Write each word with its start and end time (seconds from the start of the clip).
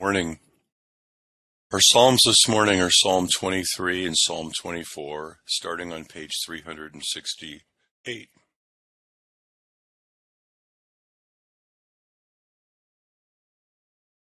Morning. 0.00 0.40
Our 1.72 1.80
Psalms 1.80 2.20
this 2.26 2.48
morning 2.48 2.80
are 2.80 2.90
Psalm 2.90 3.28
23 3.28 4.04
and 4.04 4.16
Psalm 4.18 4.50
24, 4.50 5.38
starting 5.46 5.92
on 5.92 6.04
page 6.04 6.32
368. 6.44 8.28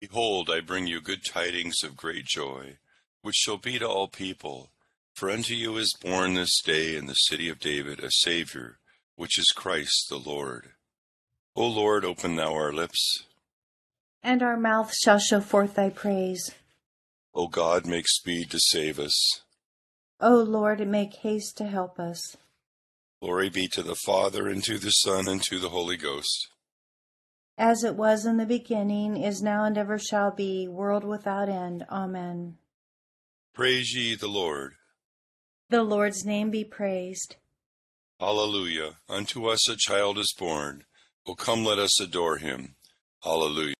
Behold, 0.01 0.49
I 0.49 0.59
bring 0.59 0.87
you 0.87 0.99
good 0.99 1.23
tidings 1.23 1.83
of 1.83 1.95
great 1.95 2.25
joy, 2.25 2.79
which 3.21 3.35
shall 3.35 3.57
be 3.57 3.77
to 3.77 3.87
all 3.87 4.07
people. 4.07 4.71
For 5.13 5.29
unto 5.29 5.53
you 5.53 5.77
is 5.77 5.95
born 6.01 6.33
this 6.33 6.59
day 6.63 6.95
in 6.95 7.05
the 7.05 7.13
city 7.13 7.47
of 7.47 7.59
David 7.59 8.03
a 8.03 8.09
Saviour, 8.09 8.79
which 9.15 9.37
is 9.37 9.53
Christ 9.55 10.07
the 10.09 10.17
Lord. 10.17 10.71
O 11.55 11.67
Lord, 11.67 12.03
open 12.03 12.37
thou 12.37 12.53
our 12.53 12.73
lips. 12.73 13.25
And 14.21 14.43
our 14.43 14.57
mouth 14.57 14.93
shall 14.93 15.19
show 15.19 15.39
forth 15.39 15.75
thy 15.75 15.89
praise. 15.89 16.53
O 17.33 17.47
God, 17.47 17.85
make 17.85 18.07
speed 18.07 18.51
to 18.51 18.59
save 18.59 18.99
us. 18.99 19.41
O 20.19 20.35
Lord, 20.35 20.85
make 20.87 21.15
haste 21.15 21.57
to 21.57 21.65
help 21.65 21.99
us. 21.99 22.35
Glory 23.21 23.49
be 23.49 23.67
to 23.69 23.83
the 23.83 23.95
Father, 23.95 24.47
and 24.47 24.63
to 24.63 24.77
the 24.77 24.91
Son, 24.91 25.27
and 25.27 25.41
to 25.43 25.59
the 25.59 25.69
Holy 25.69 25.97
Ghost. 25.97 26.49
As 27.57 27.83
it 27.83 27.95
was 27.95 28.25
in 28.25 28.37
the 28.37 28.45
beginning, 28.45 29.21
is 29.21 29.41
now, 29.41 29.65
and 29.65 29.77
ever 29.77 29.99
shall 29.99 30.31
be, 30.31 30.67
world 30.67 31.03
without 31.03 31.49
end. 31.49 31.85
Amen. 31.89 32.57
Praise 33.53 33.93
ye 33.93 34.15
the 34.15 34.29
Lord. 34.29 34.75
The 35.69 35.83
Lord's 35.83 36.25
name 36.25 36.49
be 36.49 36.63
praised. 36.63 37.35
Hallelujah. 38.19 38.97
Unto 39.07 39.47
us 39.47 39.69
a 39.69 39.75
child 39.77 40.17
is 40.17 40.33
born. 40.37 40.83
O 41.27 41.35
come, 41.35 41.63
let 41.63 41.79
us 41.79 42.01
adore 42.01 42.37
him. 42.37 42.75
Hallelujah. 43.23 43.75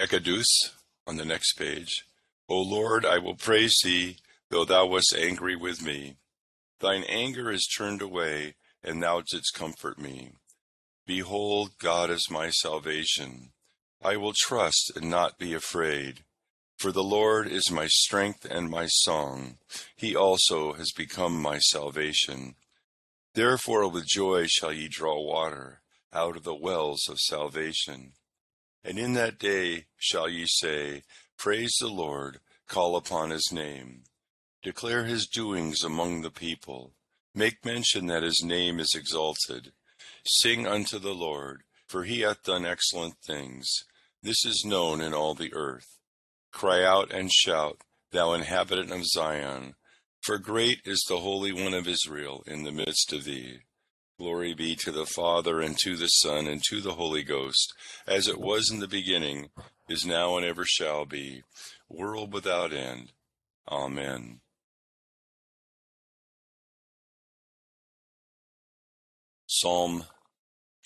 Ecce 0.00 0.24
Deus 0.24 0.72
on 1.06 1.18
the 1.18 1.26
next 1.26 1.58
page. 1.58 2.06
O 2.48 2.58
Lord, 2.58 3.04
I 3.04 3.18
will 3.18 3.34
praise 3.34 3.76
thee, 3.84 4.16
though 4.48 4.64
thou 4.64 4.86
wast 4.86 5.14
angry 5.14 5.54
with 5.54 5.84
me. 5.84 6.16
Thine 6.78 7.04
anger 7.06 7.50
is 7.50 7.68
turned 7.76 8.00
away, 8.00 8.54
and 8.82 9.02
thou 9.02 9.20
didst 9.20 9.52
comfort 9.52 9.98
me. 9.98 10.32
Behold, 11.06 11.72
God 11.78 12.08
is 12.08 12.30
my 12.30 12.48
salvation. 12.48 13.50
I 14.02 14.16
will 14.16 14.32
trust 14.34 14.90
and 14.96 15.10
not 15.10 15.38
be 15.38 15.52
afraid. 15.52 16.24
For 16.78 16.92
the 16.92 17.04
Lord 17.04 17.46
is 17.46 17.70
my 17.70 17.86
strength 17.86 18.46
and 18.46 18.70
my 18.70 18.86
song. 18.86 19.58
He 19.96 20.16
also 20.16 20.72
has 20.72 20.92
become 20.92 21.42
my 21.42 21.58
salvation. 21.58 22.54
Therefore 23.34 23.86
with 23.86 24.06
joy 24.06 24.46
shall 24.46 24.72
ye 24.72 24.88
draw 24.88 25.20
water 25.20 25.82
out 26.10 26.38
of 26.38 26.44
the 26.44 26.54
wells 26.54 27.06
of 27.06 27.20
salvation. 27.20 28.14
And 28.84 28.98
in 28.98 29.12
that 29.14 29.38
day 29.38 29.86
shall 29.98 30.28
ye 30.28 30.46
say, 30.46 31.02
Praise 31.36 31.74
the 31.80 31.88
Lord, 31.88 32.40
call 32.68 32.96
upon 32.96 33.30
his 33.30 33.50
name. 33.52 34.04
Declare 34.62 35.04
his 35.04 35.26
doings 35.26 35.82
among 35.82 36.22
the 36.22 36.30
people. 36.30 36.92
Make 37.34 37.64
mention 37.64 38.06
that 38.06 38.22
his 38.22 38.42
name 38.42 38.80
is 38.80 38.94
exalted. 38.94 39.72
Sing 40.26 40.66
unto 40.66 40.98
the 40.98 41.14
Lord, 41.14 41.62
for 41.86 42.04
he 42.04 42.20
hath 42.20 42.42
done 42.42 42.66
excellent 42.66 43.16
things. 43.24 43.84
This 44.22 44.44
is 44.44 44.64
known 44.66 45.00
in 45.00 45.14
all 45.14 45.34
the 45.34 45.52
earth. 45.54 45.98
Cry 46.52 46.84
out 46.84 47.10
and 47.12 47.32
shout, 47.32 47.78
thou 48.12 48.32
inhabitant 48.32 48.92
of 48.92 49.06
Zion, 49.06 49.76
for 50.20 50.36
great 50.38 50.80
is 50.84 51.04
the 51.08 51.20
Holy 51.20 51.52
One 51.52 51.72
of 51.72 51.88
Israel 51.88 52.42
in 52.46 52.64
the 52.64 52.72
midst 52.72 53.12
of 53.12 53.24
thee. 53.24 53.60
Glory 54.20 54.52
be 54.52 54.76
to 54.76 54.92
the 54.92 55.06
Father, 55.06 55.62
and 55.62 55.78
to 55.78 55.96
the 55.96 56.06
Son, 56.06 56.46
and 56.46 56.62
to 56.68 56.82
the 56.82 56.92
Holy 56.92 57.22
Ghost, 57.22 57.72
as 58.06 58.28
it 58.28 58.38
was 58.38 58.70
in 58.70 58.78
the 58.78 58.86
beginning, 58.86 59.48
is 59.88 60.04
now, 60.04 60.36
and 60.36 60.44
ever 60.44 60.66
shall 60.66 61.06
be, 61.06 61.42
world 61.88 62.30
without 62.30 62.70
end. 62.70 63.12
Amen. 63.66 64.40
Psalm 69.46 70.04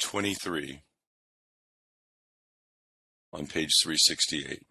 23 0.00 0.82
on 3.32 3.48
page 3.48 3.72
368. 3.82 4.62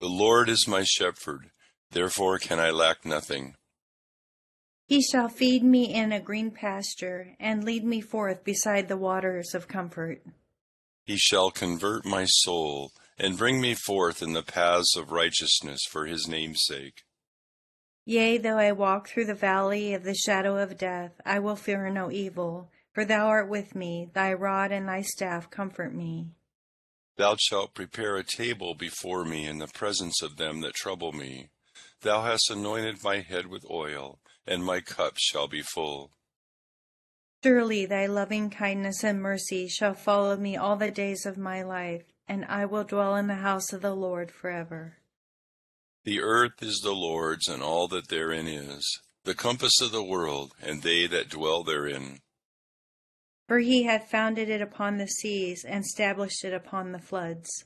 The 0.00 0.06
Lord 0.06 0.48
is 0.48 0.66
my 0.66 0.84
shepherd, 0.84 1.50
therefore 1.90 2.38
can 2.38 2.58
I 2.58 2.70
lack 2.70 3.04
nothing. 3.04 3.56
He 4.86 5.02
shall 5.02 5.28
feed 5.28 5.64
me 5.64 5.92
in 5.92 6.12
a 6.12 6.20
green 6.20 6.52
pasture, 6.52 7.34
and 7.40 7.64
lead 7.64 7.84
me 7.84 8.00
forth 8.00 8.44
beside 8.44 8.86
the 8.86 8.96
waters 8.96 9.52
of 9.52 9.66
comfort. 9.66 10.22
He 11.04 11.16
shall 11.16 11.50
convert 11.50 12.04
my 12.04 12.24
soul, 12.26 12.92
and 13.18 13.36
bring 13.36 13.60
me 13.60 13.74
forth 13.74 14.22
in 14.22 14.32
the 14.32 14.44
paths 14.44 14.96
of 14.96 15.10
righteousness 15.10 15.80
for 15.90 16.06
his 16.06 16.28
name's 16.28 16.62
sake. 16.64 17.02
Yea, 18.04 18.38
though 18.38 18.58
I 18.58 18.70
walk 18.70 19.08
through 19.08 19.24
the 19.24 19.34
valley 19.34 19.92
of 19.92 20.04
the 20.04 20.14
shadow 20.14 20.56
of 20.56 20.78
death, 20.78 21.20
I 21.24 21.40
will 21.40 21.56
fear 21.56 21.90
no 21.90 22.12
evil, 22.12 22.70
for 22.92 23.04
thou 23.04 23.26
art 23.26 23.48
with 23.48 23.74
me, 23.74 24.08
thy 24.12 24.32
rod 24.32 24.70
and 24.70 24.88
thy 24.88 25.02
staff 25.02 25.50
comfort 25.50 25.92
me. 25.92 26.28
Thou 27.16 27.34
shalt 27.40 27.74
prepare 27.74 28.16
a 28.16 28.22
table 28.22 28.74
before 28.74 29.24
me 29.24 29.46
in 29.46 29.58
the 29.58 29.66
presence 29.66 30.22
of 30.22 30.36
them 30.36 30.60
that 30.60 30.74
trouble 30.74 31.10
me. 31.10 31.48
Thou 32.02 32.22
hast 32.22 32.50
anointed 32.50 33.02
my 33.02 33.20
head 33.20 33.48
with 33.48 33.64
oil 33.68 34.20
and 34.46 34.64
my 34.64 34.80
cup 34.80 35.14
shall 35.16 35.48
be 35.48 35.62
full. 35.62 36.12
Surely 37.42 37.86
thy 37.86 38.06
loving 38.06 38.50
kindness 38.50 39.04
and 39.04 39.20
mercy 39.20 39.68
shall 39.68 39.94
follow 39.94 40.36
me 40.36 40.56
all 40.56 40.76
the 40.76 40.90
days 40.90 41.26
of 41.26 41.36
my 41.36 41.62
life, 41.62 42.04
and 42.26 42.44
I 42.46 42.64
will 42.64 42.84
dwell 42.84 43.14
in 43.14 43.26
the 43.26 43.36
house 43.36 43.72
of 43.72 43.82
the 43.82 43.94
Lord 43.94 44.30
forever. 44.30 44.96
The 46.04 46.20
earth 46.20 46.62
is 46.62 46.80
the 46.80 46.94
Lord's 46.94 47.48
and 47.48 47.62
all 47.62 47.88
that 47.88 48.08
therein 48.08 48.46
is, 48.46 49.00
the 49.24 49.34
compass 49.34 49.80
of 49.80 49.92
the 49.92 50.04
world, 50.04 50.54
and 50.62 50.82
they 50.82 51.06
that 51.06 51.28
dwell 51.28 51.62
therein. 51.62 52.20
For 53.48 53.58
he 53.58 53.84
hath 53.84 54.10
founded 54.10 54.48
it 54.48 54.60
upon 54.60 54.96
the 54.96 55.06
seas, 55.06 55.64
and 55.64 55.84
established 55.84 56.44
it 56.44 56.52
upon 56.52 56.92
the 56.92 56.98
floods. 56.98 57.64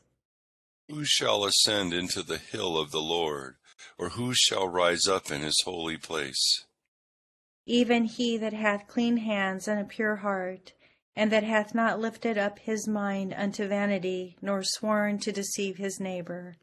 Who 0.90 1.04
shall 1.04 1.44
ascend 1.44 1.94
into 1.94 2.22
the 2.22 2.38
hill 2.38 2.76
of 2.76 2.90
the 2.90 3.00
Lord, 3.00 3.56
or 3.96 4.10
who 4.10 4.34
shall 4.34 4.68
rise 4.68 5.06
up 5.06 5.30
in 5.30 5.40
his 5.40 5.62
holy 5.64 5.96
place? 5.96 6.66
Even 7.66 8.04
he 8.04 8.36
that 8.36 8.52
hath 8.52 8.88
clean 8.88 9.18
hands 9.18 9.68
and 9.68 9.80
a 9.80 9.84
pure 9.84 10.16
heart, 10.16 10.72
and 11.16 11.30
that 11.30 11.44
hath 11.44 11.74
not 11.74 12.00
lifted 12.00 12.38
up 12.38 12.58
his 12.58 12.88
mind 12.88 13.34
unto 13.36 13.66
vanity, 13.66 14.36
nor 14.40 14.62
sworn 14.62 15.18
to 15.18 15.32
deceive 15.32 15.76
his 15.76 16.00
neighbor. 16.00 16.56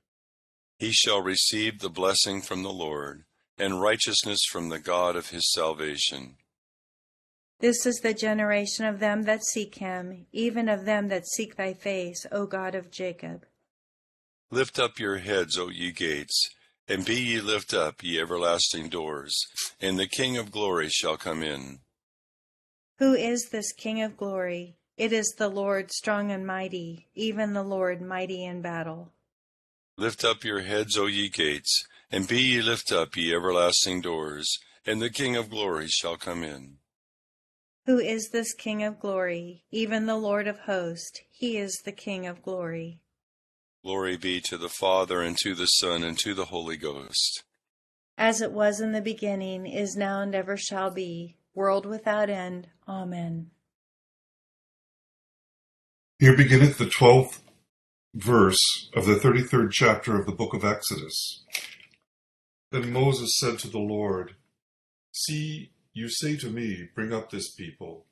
He 0.80 0.92
shall 0.92 1.22
receive 1.22 1.80
the 1.80 1.90
blessing 1.90 2.42
from 2.42 2.64
the 2.64 2.72
Lord, 2.72 3.24
and 3.58 3.82
righteousness 3.82 4.42
from 4.50 4.70
the 4.70 4.80
God 4.80 5.16
of 5.16 5.30
his 5.30 5.52
salvation. 5.52 6.38
This 7.60 7.86
is 7.86 7.98
the 7.98 8.14
generation 8.14 8.86
of 8.86 9.00
them 9.00 9.24
that 9.24 9.44
seek 9.44 9.76
him, 9.76 10.28
even 10.32 10.70
of 10.70 10.86
them 10.86 11.08
that 11.08 11.28
seek 11.28 11.56
thy 11.56 11.74
face, 11.74 12.26
O 12.32 12.46
God 12.46 12.76
of 12.76 12.92
Jacob. 12.92 13.46
Lift 14.52 14.78
up 14.78 15.00
your 15.00 15.18
heads, 15.18 15.58
O 15.58 15.70
ye 15.70 15.92
gates 15.92 16.52
and 16.88 17.06
be 17.06 17.16
ye 17.16 17.42
lift 17.42 17.74
up, 17.74 18.04
ye 18.04 18.20
everlasting 18.20 18.90
doors, 18.90 19.46
and 19.82 20.00
the 20.00 20.08
King 20.08 20.38
of 20.38 20.52
glory 20.52 20.90
shall 20.90 21.18
come 21.18 21.44
in. 21.44 21.80
Who 23.00 23.14
is 23.14 23.50
this 23.50 23.72
King 23.74 24.02
of 24.02 24.18
glory? 24.18 24.78
It 24.98 25.14
is 25.14 25.36
the 25.38 25.50
Lord 25.50 25.92
strong 25.92 26.32
and 26.32 26.48
mighty, 26.48 27.08
even 27.14 27.54
the 27.54 27.64
Lord 27.64 28.02
mighty 28.02 28.44
in 28.44 28.62
battle. 28.62 29.14
Lift 29.98 30.24
up 30.24 30.44
your 30.44 30.62
heads, 30.62 30.98
O 30.98 31.06
ye 31.06 31.30
gates, 31.30 31.86
and 32.12 32.28
be 32.28 32.42
ye 32.42 32.62
lift 32.62 32.92
up, 32.92 33.16
ye 33.16 33.34
everlasting 33.34 34.02
doors, 34.02 34.58
and 34.86 35.02
the 35.02 35.10
King 35.10 35.36
of 35.36 35.50
glory 35.50 35.88
shall 35.88 36.18
come 36.18 36.44
in. 36.44 36.78
Who 37.86 38.00
is 38.00 38.30
this 38.30 38.54
King 38.54 38.84
of 38.84 39.00
glory? 39.00 39.64
Even 39.72 40.08
the 40.08 40.16
Lord 40.16 40.48
of 40.48 40.60
hosts, 40.60 41.22
he 41.32 41.58
is 41.58 41.82
the 41.86 41.92
King 41.92 42.26
of 42.28 42.42
glory. 42.42 43.02
Glory 43.88 44.18
be 44.18 44.42
to 44.42 44.58
the 44.58 44.68
Father, 44.68 45.22
and 45.22 45.38
to 45.38 45.56
the 45.56 45.66
Son, 45.66 46.04
and 46.04 46.20
to 46.20 46.34
the 46.34 46.48
Holy 46.48 46.76
Ghost. 46.76 47.46
As 48.18 48.42
it 48.42 48.52
was 48.52 48.82
in 48.82 48.92
the 48.92 49.00
beginning, 49.00 49.66
is 49.66 49.96
now, 49.96 50.20
and 50.20 50.36
ever 50.36 50.58
shall 50.58 50.92
be, 50.92 51.38
world 51.56 51.86
without 51.86 52.30
end. 52.30 52.68
Amen. 52.86 53.50
Here 56.20 56.36
beginneth 56.36 56.78
the 56.78 56.90
twelfth 56.90 57.42
verse 58.14 58.90
of 58.94 59.06
the 59.06 59.16
thirty 59.16 59.42
third 59.42 59.72
chapter 59.72 60.20
of 60.20 60.26
the 60.26 60.36
book 60.36 60.54
of 60.54 60.66
Exodus. 60.66 61.46
Then 62.74 62.92
Moses 62.92 63.38
said 63.40 63.58
to 63.60 63.70
the 63.70 63.80
Lord, 63.80 64.36
See, 65.14 65.72
you 65.94 66.10
say 66.10 66.36
to 66.36 66.50
me, 66.50 66.90
Bring 66.94 67.14
up 67.14 67.30
this 67.32 67.54
people, 67.54 68.06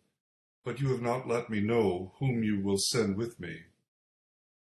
but 0.64 0.80
you 0.80 0.92
have 0.92 1.02
not 1.02 1.28
let 1.28 1.50
me 1.50 1.60
know 1.60 2.14
whom 2.20 2.46
you 2.46 2.62
will 2.62 2.78
send 2.78 3.18
with 3.18 3.42
me. 3.42 3.64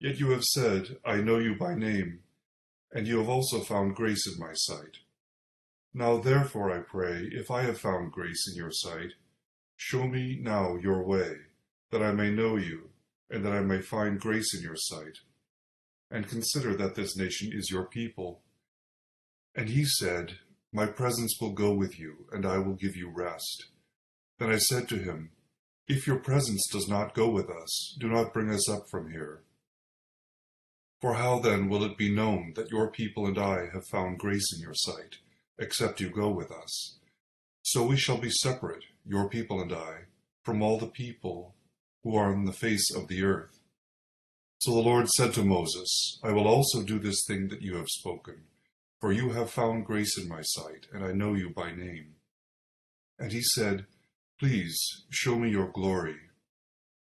Yet 0.00 0.18
you 0.18 0.30
have 0.30 0.44
said, 0.44 0.96
I 1.04 1.16
know 1.16 1.38
you 1.38 1.54
by 1.54 1.74
name, 1.74 2.20
and 2.90 3.06
you 3.06 3.18
have 3.18 3.28
also 3.28 3.60
found 3.60 3.94
grace 3.94 4.26
in 4.26 4.40
my 4.40 4.54
sight. 4.54 4.96
Now 5.92 6.18
therefore 6.18 6.70
I 6.70 6.78
pray, 6.78 7.28
if 7.30 7.50
I 7.50 7.62
have 7.62 7.78
found 7.78 8.10
grace 8.10 8.48
in 8.48 8.56
your 8.56 8.70
sight, 8.72 9.12
show 9.76 10.06
me 10.06 10.38
now 10.40 10.76
your 10.76 11.04
way, 11.04 11.34
that 11.90 12.02
I 12.02 12.12
may 12.12 12.30
know 12.30 12.56
you, 12.56 12.90
and 13.28 13.44
that 13.44 13.52
I 13.52 13.60
may 13.60 13.82
find 13.82 14.18
grace 14.18 14.54
in 14.54 14.62
your 14.62 14.76
sight. 14.76 15.18
And 16.10 16.26
consider 16.26 16.74
that 16.76 16.94
this 16.94 17.14
nation 17.14 17.50
is 17.52 17.70
your 17.70 17.84
people. 17.84 18.40
And 19.54 19.68
he 19.68 19.84
said, 19.84 20.38
My 20.72 20.86
presence 20.86 21.36
will 21.40 21.52
go 21.52 21.74
with 21.74 21.98
you, 21.98 22.26
and 22.32 22.46
I 22.46 22.56
will 22.58 22.74
give 22.74 22.96
you 22.96 23.12
rest. 23.14 23.66
Then 24.38 24.50
I 24.50 24.58
said 24.58 24.88
to 24.88 24.96
him, 24.96 25.32
If 25.86 26.06
your 26.06 26.18
presence 26.18 26.66
does 26.72 26.88
not 26.88 27.14
go 27.14 27.28
with 27.28 27.50
us, 27.50 27.96
do 28.00 28.08
not 28.08 28.32
bring 28.32 28.50
us 28.50 28.68
up 28.68 28.88
from 28.90 29.10
here. 29.10 29.42
For 31.00 31.14
how 31.14 31.38
then 31.38 31.68
will 31.68 31.82
it 31.82 31.96
be 31.96 32.14
known 32.14 32.52
that 32.56 32.70
your 32.70 32.90
people 32.90 33.26
and 33.26 33.38
I 33.38 33.68
have 33.72 33.86
found 33.86 34.18
grace 34.18 34.52
in 34.54 34.60
your 34.60 34.74
sight, 34.74 35.16
except 35.58 36.00
you 36.00 36.10
go 36.10 36.28
with 36.28 36.52
us? 36.52 36.98
So 37.62 37.84
we 37.84 37.96
shall 37.96 38.18
be 38.18 38.30
separate, 38.30 38.84
your 39.06 39.28
people 39.28 39.60
and 39.60 39.72
I, 39.72 40.04
from 40.44 40.60
all 40.62 40.78
the 40.78 40.86
people 40.86 41.54
who 42.02 42.16
are 42.16 42.32
on 42.32 42.44
the 42.44 42.52
face 42.52 42.94
of 42.94 43.08
the 43.08 43.22
earth. 43.22 43.60
So 44.58 44.72
the 44.72 44.80
Lord 44.80 45.08
said 45.08 45.32
to 45.34 45.42
Moses, 45.42 46.18
I 46.22 46.32
will 46.32 46.46
also 46.46 46.82
do 46.82 46.98
this 46.98 47.24
thing 47.26 47.48
that 47.48 47.62
you 47.62 47.76
have 47.76 47.88
spoken, 47.88 48.42
for 49.00 49.10
you 49.10 49.30
have 49.30 49.50
found 49.50 49.86
grace 49.86 50.18
in 50.18 50.28
my 50.28 50.42
sight, 50.42 50.86
and 50.92 51.02
I 51.02 51.12
know 51.12 51.32
you 51.32 51.48
by 51.48 51.72
name. 51.72 52.16
And 53.18 53.32
he 53.32 53.40
said, 53.42 53.86
Please 54.38 54.78
show 55.10 55.38
me 55.38 55.50
your 55.50 55.68
glory. 55.68 56.16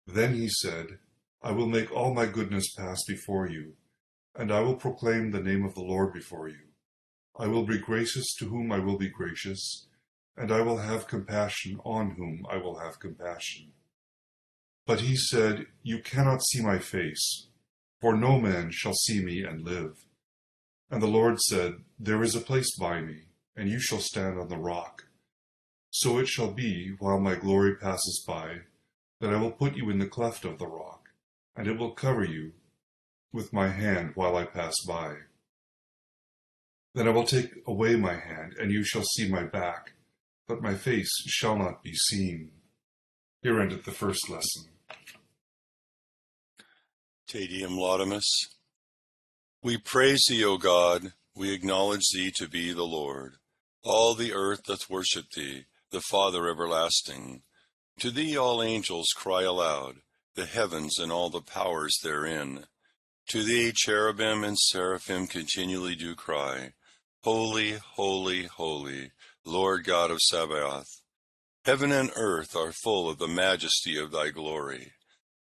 Then 0.06 0.34
he 0.34 0.48
said, 0.48 0.98
I 1.46 1.52
will 1.52 1.68
make 1.68 1.92
all 1.92 2.12
my 2.12 2.26
goodness 2.26 2.74
pass 2.74 3.04
before 3.04 3.46
you, 3.48 3.74
and 4.34 4.50
I 4.50 4.58
will 4.62 4.74
proclaim 4.74 5.30
the 5.30 5.40
name 5.40 5.64
of 5.64 5.76
the 5.76 5.80
Lord 5.80 6.12
before 6.12 6.48
you. 6.48 6.72
I 7.38 7.46
will 7.46 7.64
be 7.64 7.78
gracious 7.78 8.34
to 8.40 8.48
whom 8.48 8.72
I 8.72 8.80
will 8.80 8.98
be 8.98 9.08
gracious, 9.08 9.86
and 10.36 10.50
I 10.50 10.62
will 10.62 10.78
have 10.78 11.06
compassion 11.06 11.78
on 11.84 12.16
whom 12.16 12.44
I 12.50 12.56
will 12.56 12.80
have 12.80 12.98
compassion. 12.98 13.74
But 14.88 15.02
he 15.02 15.14
said, 15.14 15.66
You 15.84 16.00
cannot 16.00 16.44
see 16.44 16.60
my 16.60 16.80
face, 16.80 17.46
for 18.00 18.16
no 18.16 18.40
man 18.40 18.72
shall 18.72 18.94
see 18.94 19.24
me 19.24 19.44
and 19.44 19.64
live. 19.64 20.04
And 20.90 21.00
the 21.00 21.06
Lord 21.06 21.40
said, 21.40 21.74
There 21.96 22.24
is 22.24 22.34
a 22.34 22.40
place 22.40 22.76
by 22.76 23.02
me, 23.02 23.26
and 23.54 23.68
you 23.68 23.78
shall 23.78 24.00
stand 24.00 24.36
on 24.36 24.48
the 24.48 24.58
rock. 24.58 25.04
So 25.90 26.18
it 26.18 26.26
shall 26.26 26.50
be, 26.50 26.96
while 26.98 27.20
my 27.20 27.36
glory 27.36 27.76
passes 27.76 28.24
by, 28.26 28.62
that 29.20 29.32
I 29.32 29.36
will 29.36 29.52
put 29.52 29.76
you 29.76 29.90
in 29.90 30.00
the 30.00 30.08
cleft 30.08 30.44
of 30.44 30.58
the 30.58 30.66
rock, 30.66 31.05
and 31.56 31.66
it 31.66 31.78
will 31.78 31.92
cover 31.92 32.24
you 32.24 32.52
with 33.32 33.52
my 33.52 33.68
hand 33.68 34.12
while 34.14 34.36
I 34.36 34.44
pass 34.44 34.74
by. 34.86 35.14
Then 36.94 37.08
I 37.08 37.10
will 37.10 37.24
take 37.24 37.50
away 37.66 37.96
my 37.96 38.14
hand, 38.14 38.54
and 38.58 38.70
you 38.70 38.84
shall 38.84 39.02
see 39.02 39.28
my 39.28 39.42
back, 39.42 39.92
but 40.46 40.62
my 40.62 40.74
face 40.74 41.10
shall 41.26 41.56
not 41.56 41.82
be 41.82 41.94
seen. 41.94 42.50
Here 43.42 43.60
endeth 43.60 43.84
the 43.84 43.90
first 43.90 44.30
lesson. 44.30 44.70
Te 47.28 47.46
Deum 47.46 47.76
Laudamus. 47.76 48.24
We 49.62 49.76
praise 49.78 50.24
thee, 50.28 50.44
O 50.44 50.58
God, 50.58 51.12
we 51.34 51.52
acknowledge 51.52 52.08
thee 52.14 52.32
to 52.36 52.48
be 52.48 52.72
the 52.72 52.84
Lord. 52.84 53.36
All 53.84 54.14
the 54.14 54.32
earth 54.32 54.64
doth 54.64 54.88
worship 54.88 55.26
thee, 55.34 55.64
the 55.90 56.00
Father 56.00 56.48
everlasting. 56.48 57.42
To 58.00 58.10
thee 58.10 58.36
all 58.36 58.62
angels 58.62 59.08
cry 59.14 59.42
aloud, 59.42 59.96
the 60.36 60.46
heavens 60.46 60.98
and 60.98 61.10
all 61.10 61.30
the 61.30 61.40
powers 61.40 61.98
therein. 62.02 62.66
To 63.30 63.42
thee 63.42 63.72
cherubim 63.74 64.44
and 64.44 64.56
seraphim 64.56 65.26
continually 65.26 65.96
do 65.96 66.14
cry, 66.14 66.74
Holy, 67.24 67.72
holy, 67.72 68.44
holy, 68.44 69.10
Lord 69.44 69.84
God 69.84 70.12
of 70.12 70.20
Sabaoth. 70.22 71.00
Heaven 71.64 71.90
and 71.90 72.12
earth 72.14 72.54
are 72.54 72.70
full 72.70 73.10
of 73.10 73.18
the 73.18 73.26
majesty 73.26 73.98
of 73.98 74.12
thy 74.12 74.30
glory. 74.30 74.92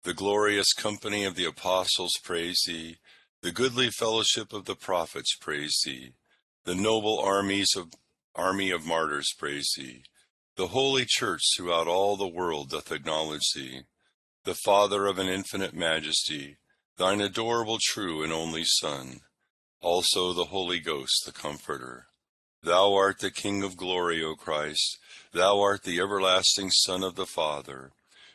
The 0.03 0.13
glorious 0.13 0.75
company 0.75 1.25
of 1.25 1.37
the 1.37 1.47
apostles 1.47 2.19
praise 2.23 2.61
thee. 2.67 2.99
The 3.41 3.53
goodly 3.53 3.89
fellowship 3.89 4.53
of 4.53 4.67
the 4.67 4.75
prophets 4.75 5.35
praise 5.41 5.81
thee. 5.85 6.13
The 6.65 6.75
noble 6.75 7.19
armies 7.19 7.71
of 7.75 7.95
army 8.35 8.71
of 8.71 8.85
martyrs 8.85 9.33
praise 9.39 9.71
thee. 9.77 10.03
The 10.57 10.67
holy 10.67 11.07
church 11.07 11.43
throughout 11.57 11.87
all 11.87 12.19
the 12.19 12.29
world 12.29 12.71
doth 12.71 12.93
acknowledge 12.93 13.53
thee. 13.55 13.85
The 14.45 14.55
Father 14.55 15.05
of 15.05 15.19
an 15.19 15.29
infinite 15.29 15.75
majesty, 15.75 16.57
thine 16.97 17.21
adorable 17.21 17.79
true 17.79 18.23
and 18.23 18.33
only 18.33 18.65
Son, 18.65 19.21
also 19.83 20.33
the 20.33 20.47
Holy 20.47 20.81
Ghost, 20.81 21.25
the 21.27 21.33
Comforter. 21.33 22.07
Thou 22.63 22.95
art 22.95 23.19
the 23.19 23.31
King 23.31 23.63
of 23.63 23.77
glory, 23.77 24.25
O 24.25 24.35
Christ. 24.35 24.97
Thou 25.33 25.61
art 25.61 25.83
the 25.83 26.01
everlasting 26.01 26.71
Son 26.71 27.05
of 27.05 27.17
the 27.17 27.27
Father. 27.27 27.93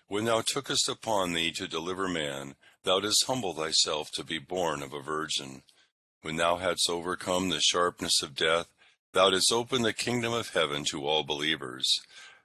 When 0.08 0.26
thou 0.26 0.42
tookest 0.42 0.88
upon 0.88 1.34
thee 1.34 1.52
to 1.54 1.68
deliver 1.68 2.08
man, 2.08 2.56
thou 2.84 3.00
didst 3.00 3.26
humble 3.26 3.56
thyself 3.56 4.12
to 4.14 4.24
be 4.24 4.38
born 4.38 4.84
of 4.84 4.94
a 4.94 5.02
virgin. 5.02 5.64
When 6.22 6.36
thou 6.36 6.58
hadst 6.58 6.88
overcome 6.88 7.50
the 7.50 7.62
sharpness 7.62 8.22
of 8.22 8.36
death, 8.36 8.68
thou 9.14 9.32
didst 9.32 9.52
open 9.52 9.82
the 9.82 9.92
kingdom 9.92 10.34
of 10.34 10.54
heaven 10.54 10.84
to 10.92 11.08
all 11.08 11.24
believers. 11.24 12.00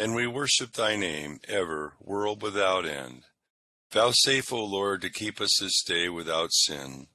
and 0.00 0.14
we 0.14 0.26
worship 0.26 0.72
thy 0.72 0.96
name 0.96 1.38
ever, 1.46 1.92
world 2.00 2.40
without 2.40 2.86
end. 2.86 3.22
Vouchsafe, 3.92 4.50
O 4.50 4.64
Lord, 4.64 5.02
to 5.02 5.10
keep 5.10 5.42
us 5.42 5.58
this 5.60 5.82
day 5.82 6.08
without 6.08 6.52
sin. 6.52 7.06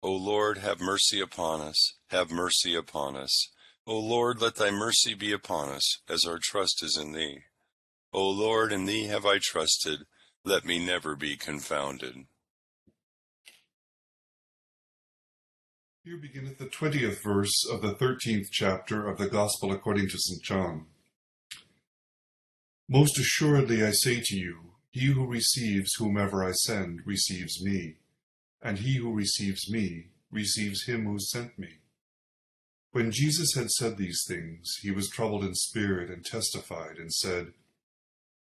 O 0.00 0.12
Lord, 0.12 0.58
have 0.58 0.80
mercy 0.80 1.20
upon 1.20 1.60
us, 1.60 1.94
have 2.10 2.30
mercy 2.30 2.76
upon 2.76 3.16
us. 3.16 3.50
O 3.84 3.98
Lord, 3.98 4.40
let 4.40 4.54
thy 4.54 4.70
mercy 4.70 5.12
be 5.14 5.32
upon 5.32 5.70
us, 5.70 5.98
as 6.08 6.24
our 6.24 6.38
trust 6.40 6.84
is 6.84 6.96
in 6.96 7.10
thee. 7.10 7.38
O 8.12 8.30
Lord, 8.30 8.72
in 8.72 8.84
thee 8.84 9.06
have 9.06 9.26
I 9.26 9.38
trusted, 9.42 10.06
let 10.44 10.64
me 10.64 10.78
never 10.78 11.16
be 11.16 11.36
confounded. 11.36 12.14
Here 16.04 16.16
beginneth 16.16 16.58
the 16.58 16.66
twentieth 16.66 17.24
verse 17.24 17.66
of 17.68 17.82
the 17.82 17.94
thirteenth 17.94 18.52
chapter 18.52 19.08
of 19.08 19.18
the 19.18 19.28
Gospel 19.28 19.72
according 19.72 20.08
to 20.10 20.16
St. 20.16 20.44
John. 20.44 20.86
Most 22.92 23.20
assuredly 23.20 23.84
I 23.84 23.92
say 23.92 24.20
to 24.20 24.36
you, 24.36 24.72
he 24.90 25.06
who 25.06 25.24
receives 25.24 25.94
whomever 25.94 26.42
I 26.42 26.50
send 26.50 27.06
receives 27.06 27.62
me, 27.62 27.98
and 28.60 28.78
he 28.78 28.96
who 28.96 29.12
receives 29.12 29.70
me 29.70 30.08
receives 30.32 30.86
him 30.86 31.04
who 31.04 31.20
sent 31.20 31.56
me. 31.56 31.78
When 32.90 33.12
Jesus 33.12 33.54
had 33.54 33.70
said 33.70 33.96
these 33.96 34.24
things, 34.26 34.68
he 34.82 34.90
was 34.90 35.08
troubled 35.08 35.44
in 35.44 35.54
spirit 35.54 36.10
and 36.10 36.24
testified 36.24 36.96
and 36.96 37.12
said, 37.12 37.52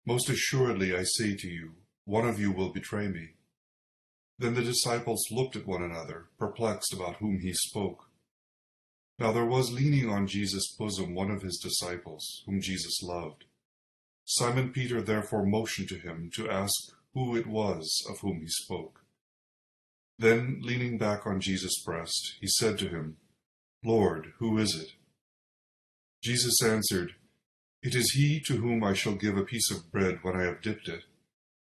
Most 0.06 0.30
assuredly 0.30 0.94
I 0.94 1.02
say 1.02 1.34
to 1.34 1.48
you, 1.48 1.72
one 2.04 2.28
of 2.28 2.38
you 2.38 2.52
will 2.52 2.72
betray 2.72 3.08
me. 3.08 3.30
Then 4.38 4.54
the 4.54 4.62
disciples 4.62 5.26
looked 5.32 5.56
at 5.56 5.66
one 5.66 5.82
another, 5.82 6.28
perplexed 6.38 6.92
about 6.92 7.16
whom 7.16 7.40
he 7.40 7.52
spoke. 7.54 8.04
Now 9.18 9.32
there 9.32 9.44
was 9.44 9.72
leaning 9.72 10.08
on 10.08 10.28
Jesus' 10.28 10.72
bosom 10.78 11.12
one 11.12 11.32
of 11.32 11.42
his 11.42 11.58
disciples, 11.58 12.44
whom 12.46 12.60
Jesus 12.60 13.02
loved. 13.02 13.44
Simon 14.30 14.70
Peter 14.70 15.00
therefore 15.00 15.46
motioned 15.46 15.88
to 15.88 15.98
him 15.98 16.30
to 16.34 16.50
ask 16.50 16.74
who 17.14 17.34
it 17.34 17.46
was 17.46 18.04
of 18.10 18.20
whom 18.20 18.40
he 18.40 18.46
spoke. 18.46 19.00
Then, 20.18 20.60
leaning 20.62 20.98
back 20.98 21.26
on 21.26 21.40
Jesus' 21.40 21.82
breast, 21.82 22.34
he 22.38 22.46
said 22.46 22.78
to 22.78 22.88
him, 22.88 23.16
Lord, 23.82 24.34
who 24.38 24.58
is 24.58 24.74
it? 24.74 24.92
Jesus 26.22 26.62
answered, 26.62 27.14
It 27.82 27.94
is 27.94 28.10
he 28.10 28.38
to 28.40 28.58
whom 28.58 28.84
I 28.84 28.92
shall 28.92 29.14
give 29.14 29.38
a 29.38 29.44
piece 29.44 29.70
of 29.70 29.90
bread 29.90 30.18
when 30.20 30.36
I 30.36 30.42
have 30.42 30.60
dipped 30.60 30.88
it. 30.88 31.04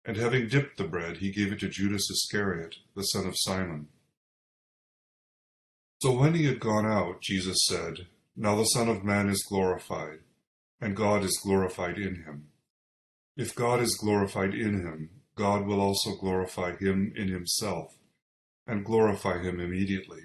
And 0.04 0.16
having 0.16 0.46
dipped 0.46 0.76
the 0.76 0.84
bread, 0.84 1.16
he 1.16 1.32
gave 1.32 1.52
it 1.52 1.58
to 1.60 1.68
Judas 1.68 2.08
Iscariot, 2.08 2.76
the 2.94 3.02
son 3.02 3.26
of 3.26 3.34
Simon. 3.36 3.88
So 6.02 6.12
when 6.12 6.34
he 6.34 6.44
had 6.44 6.60
gone 6.60 6.86
out, 6.86 7.20
Jesus 7.20 7.66
said, 7.66 8.06
Now 8.36 8.54
the 8.54 8.64
Son 8.64 8.88
of 8.88 9.02
Man 9.02 9.28
is 9.28 9.42
glorified, 9.42 10.18
and 10.84 10.94
God 10.94 11.24
is 11.24 11.40
glorified 11.42 11.96
in 11.96 12.24
him. 12.24 12.48
If 13.38 13.54
God 13.54 13.80
is 13.80 13.96
glorified 13.96 14.52
in 14.52 14.82
him, 14.82 15.08
God 15.34 15.64
will 15.64 15.80
also 15.80 16.14
glorify 16.14 16.76
him 16.76 17.10
in 17.16 17.28
himself, 17.28 17.96
and 18.66 18.84
glorify 18.84 19.40
him 19.40 19.60
immediately. 19.60 20.24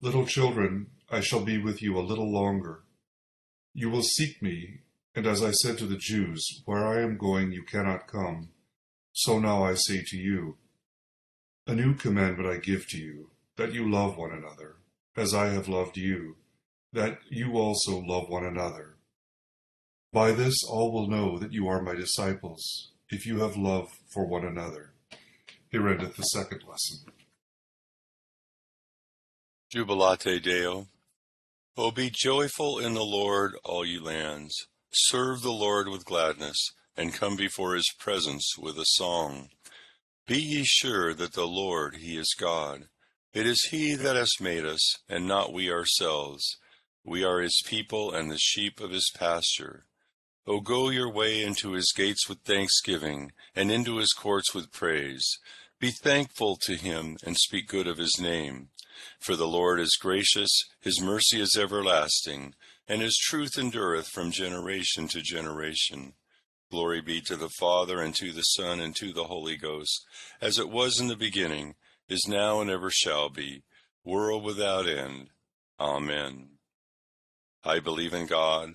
Little 0.00 0.24
children, 0.24 0.86
I 1.10 1.20
shall 1.20 1.44
be 1.44 1.58
with 1.58 1.82
you 1.82 1.98
a 1.98 2.00
little 2.00 2.32
longer. 2.32 2.84
You 3.74 3.90
will 3.90 4.02
seek 4.02 4.40
me, 4.40 4.80
And 5.14 5.26
as 5.26 5.42
I 5.42 5.50
said 5.50 5.76
to 5.78 5.86
the 5.86 5.98
Jews, 5.98 6.62
Where 6.64 6.86
I 6.86 7.02
am 7.02 7.18
going 7.18 7.52
you 7.52 7.62
cannot 7.62 8.08
come, 8.08 8.52
so 9.12 9.38
now 9.38 9.64
I 9.64 9.74
say 9.74 10.02
to 10.02 10.16
you, 10.16 10.56
A 11.66 11.74
new 11.74 11.94
commandment 11.94 12.48
I 12.48 12.56
give 12.56 12.88
to 12.88 12.98
you, 12.98 13.32
that 13.56 13.74
you 13.74 13.90
love 13.90 14.16
one 14.16 14.32
another, 14.32 14.76
as 15.14 15.34
I 15.34 15.48
have 15.48 15.68
loved 15.68 15.98
you, 15.98 16.36
that 16.94 17.18
you 17.28 17.58
also 17.58 17.98
love 18.00 18.30
one 18.30 18.46
another. 18.46 18.91
By 20.12 20.32
this 20.32 20.62
all 20.62 20.92
will 20.92 21.08
know 21.08 21.38
that 21.38 21.52
you 21.52 21.68
are 21.68 21.80
my 21.80 21.94
disciples, 21.94 22.92
if 23.08 23.24
you 23.24 23.40
have 23.40 23.56
love 23.56 23.88
for 24.12 24.26
one 24.26 24.44
another. 24.44 24.92
Here 25.70 25.88
endeth 25.88 26.16
the 26.16 26.22
second 26.24 26.60
lesson. 26.68 26.98
Jubilate 29.70 30.42
Deo. 30.42 30.88
O 31.78 31.90
be 31.90 32.10
joyful 32.12 32.78
in 32.78 32.92
the 32.92 33.04
Lord, 33.04 33.54
all 33.64 33.86
ye 33.86 33.98
lands. 33.98 34.66
Serve 34.92 35.40
the 35.40 35.50
Lord 35.50 35.88
with 35.88 36.04
gladness, 36.04 36.72
and 36.94 37.14
come 37.14 37.34
before 37.34 37.74
his 37.74 37.90
presence 37.98 38.58
with 38.58 38.78
a 38.78 38.84
song. 38.84 39.48
Be 40.26 40.38
ye 40.38 40.64
sure 40.64 41.14
that 41.14 41.32
the 41.32 41.46
Lord, 41.46 41.96
he 41.96 42.18
is 42.18 42.34
God. 42.38 42.88
It 43.32 43.46
is 43.46 43.68
he 43.70 43.94
that 43.94 44.14
has 44.14 44.32
made 44.38 44.66
us, 44.66 44.98
and 45.08 45.26
not 45.26 45.54
we 45.54 45.72
ourselves. 45.72 46.58
We 47.02 47.24
are 47.24 47.40
his 47.40 47.62
people 47.64 48.12
and 48.12 48.30
the 48.30 48.36
sheep 48.36 48.78
of 48.78 48.90
his 48.90 49.10
pasture. 49.16 49.86
O 50.46 50.60
go 50.60 50.88
your 50.88 51.10
way 51.10 51.42
into 51.42 51.72
his 51.72 51.92
gates 51.94 52.28
with 52.28 52.40
thanksgiving, 52.40 53.32
and 53.54 53.70
into 53.70 53.98
his 53.98 54.12
courts 54.12 54.52
with 54.52 54.72
praise. 54.72 55.38
Be 55.78 55.90
thankful 55.90 56.56
to 56.62 56.74
him, 56.74 57.16
and 57.24 57.36
speak 57.36 57.68
good 57.68 57.86
of 57.86 57.98
his 57.98 58.18
name. 58.20 58.70
For 59.20 59.36
the 59.36 59.46
Lord 59.46 59.78
is 59.78 59.96
gracious, 60.00 60.50
his 60.80 61.00
mercy 61.00 61.40
is 61.40 61.56
everlasting, 61.56 62.54
and 62.88 63.02
his 63.02 63.16
truth 63.16 63.56
endureth 63.56 64.08
from 64.08 64.32
generation 64.32 65.06
to 65.08 65.22
generation. 65.22 66.14
Glory 66.70 67.00
be 67.00 67.20
to 67.20 67.36
the 67.36 67.50
Father, 67.60 68.00
and 68.00 68.14
to 68.16 68.32
the 68.32 68.42
Son, 68.42 68.80
and 68.80 68.96
to 68.96 69.12
the 69.12 69.24
Holy 69.24 69.56
Ghost, 69.56 70.04
as 70.40 70.58
it 70.58 70.70
was 70.70 70.98
in 70.98 71.06
the 71.06 71.16
beginning, 71.16 71.74
is 72.08 72.26
now, 72.26 72.60
and 72.60 72.70
ever 72.70 72.90
shall 72.90 73.28
be, 73.28 73.62
world 74.04 74.42
without 74.42 74.88
end. 74.88 75.28
Amen. 75.78 76.58
I 77.64 77.78
believe 77.78 78.12
in 78.12 78.26
God, 78.26 78.74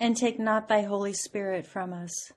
And 0.00 0.16
take 0.16 0.38
not 0.38 0.68
thy 0.68 0.82
Holy 0.82 1.12
Spirit 1.12 1.66
from 1.66 1.92
us. 1.92 2.32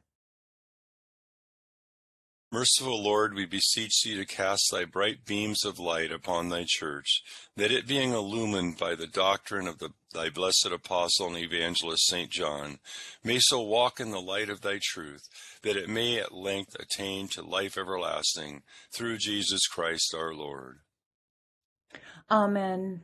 Merciful 2.54 3.02
Lord, 3.02 3.34
we 3.34 3.46
beseech 3.46 4.02
thee 4.04 4.18
to 4.18 4.26
cast 4.26 4.72
thy 4.72 4.84
bright 4.84 5.24
beams 5.26 5.64
of 5.64 5.80
light 5.80 6.12
upon 6.12 6.50
thy 6.50 6.66
church, 6.68 7.24
that 7.56 7.72
it 7.72 7.88
being 7.88 8.12
illumined 8.12 8.78
by 8.78 8.94
the 8.94 9.08
doctrine 9.08 9.70
of 9.70 9.80
the, 9.80 9.92
thy 10.14 10.30
blessed 10.30 10.68
apostle 10.70 11.28
and 11.28 11.38
evangelist 11.38 12.08
St. 12.08 12.30
John, 12.30 12.80
may 13.24 13.40
so 13.40 13.62
walk 13.62 14.02
in 14.02 14.12
the 14.12 14.20
light 14.20 14.50
of 14.50 14.60
thy 14.60 14.80
truth, 14.84 15.30
that 15.62 15.78
it 15.78 15.88
may 15.88 16.20
at 16.20 16.34
length 16.34 16.76
attain 16.76 17.30
to 17.30 17.42
life 17.42 17.78
everlasting, 17.78 18.64
through 18.92 19.20
Jesus 19.20 19.66
Christ 19.68 20.14
our 20.14 20.34
Lord. 20.34 20.80
Amen. 22.30 23.04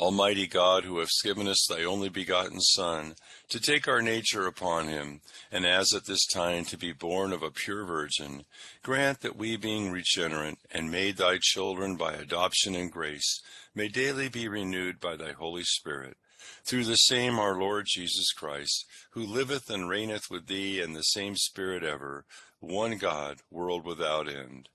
Almighty 0.00 0.46
God, 0.46 0.84
who 0.84 0.98
hast 0.98 1.22
given 1.22 1.46
us 1.46 1.66
thy 1.68 1.84
only 1.84 2.08
begotten 2.08 2.58
Son, 2.58 3.14
to 3.50 3.60
take 3.60 3.86
our 3.86 4.00
nature 4.00 4.46
upon 4.46 4.88
him, 4.88 5.20
and 5.52 5.66
as 5.66 5.92
at 5.92 6.06
this 6.06 6.24
time 6.26 6.64
to 6.64 6.78
be 6.78 6.90
born 6.90 7.34
of 7.34 7.42
a 7.42 7.50
pure 7.50 7.84
virgin, 7.84 8.44
grant 8.82 9.20
that 9.20 9.36
we, 9.36 9.58
being 9.58 9.92
regenerate 9.92 10.56
and 10.70 10.90
made 10.90 11.18
thy 11.18 11.36
children 11.38 11.96
by 11.96 12.14
adoption 12.14 12.74
and 12.74 12.90
grace, 12.90 13.42
may 13.74 13.88
daily 13.88 14.30
be 14.30 14.48
renewed 14.48 14.98
by 15.00 15.16
thy 15.16 15.32
Holy 15.32 15.64
Spirit, 15.64 16.16
through 16.64 16.84
the 16.84 16.96
same 16.96 17.38
our 17.38 17.60
Lord 17.60 17.84
Jesus 17.86 18.32
Christ, 18.32 18.86
who 19.10 19.26
liveth 19.26 19.68
and 19.68 19.86
reigneth 19.86 20.30
with 20.30 20.46
thee 20.46 20.80
in 20.80 20.94
the 20.94 21.02
same 21.02 21.36
Spirit 21.36 21.84
ever, 21.84 22.24
one 22.58 22.96
God, 22.96 23.40
world 23.50 23.84
without 23.84 24.28
end. 24.28 24.70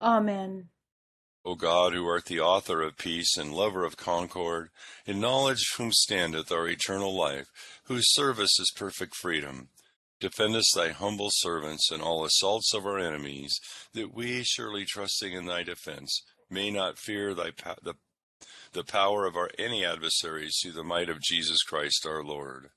Amen. 0.00 0.70
O 1.46 1.54
God, 1.54 1.92
who 1.92 2.08
art 2.08 2.24
the 2.24 2.40
author 2.40 2.82
of 2.82 2.96
peace 2.96 3.36
and 3.36 3.54
lover 3.54 3.84
of 3.84 3.96
concord, 3.96 4.70
in 5.06 5.20
knowledge 5.20 5.64
whom 5.76 5.92
standeth 5.92 6.50
our 6.50 6.66
eternal 6.66 7.16
life, 7.16 7.46
whose 7.84 8.12
service 8.12 8.58
is 8.58 8.72
perfect 8.74 9.14
freedom, 9.14 9.68
defend 10.18 10.56
us 10.56 10.72
thy 10.74 10.88
humble 10.88 11.28
servants 11.30 11.92
in 11.92 12.00
all 12.00 12.24
assaults 12.24 12.74
of 12.74 12.84
our 12.84 12.98
enemies, 12.98 13.60
that 13.92 14.12
we, 14.12 14.42
surely 14.42 14.84
trusting 14.84 15.34
in 15.34 15.46
thy 15.46 15.62
defense, 15.62 16.20
may 16.50 16.68
not 16.68 16.98
fear 16.98 17.32
thy 17.32 17.52
the, 17.80 17.94
the 18.72 18.82
power 18.82 19.24
of 19.24 19.36
our 19.36 19.50
any 19.56 19.84
adversaries 19.84 20.58
through 20.60 20.72
the 20.72 20.82
might 20.82 21.08
of 21.08 21.22
Jesus 21.22 21.62
Christ 21.62 22.04
our 22.04 22.24
Lord. 22.24 22.70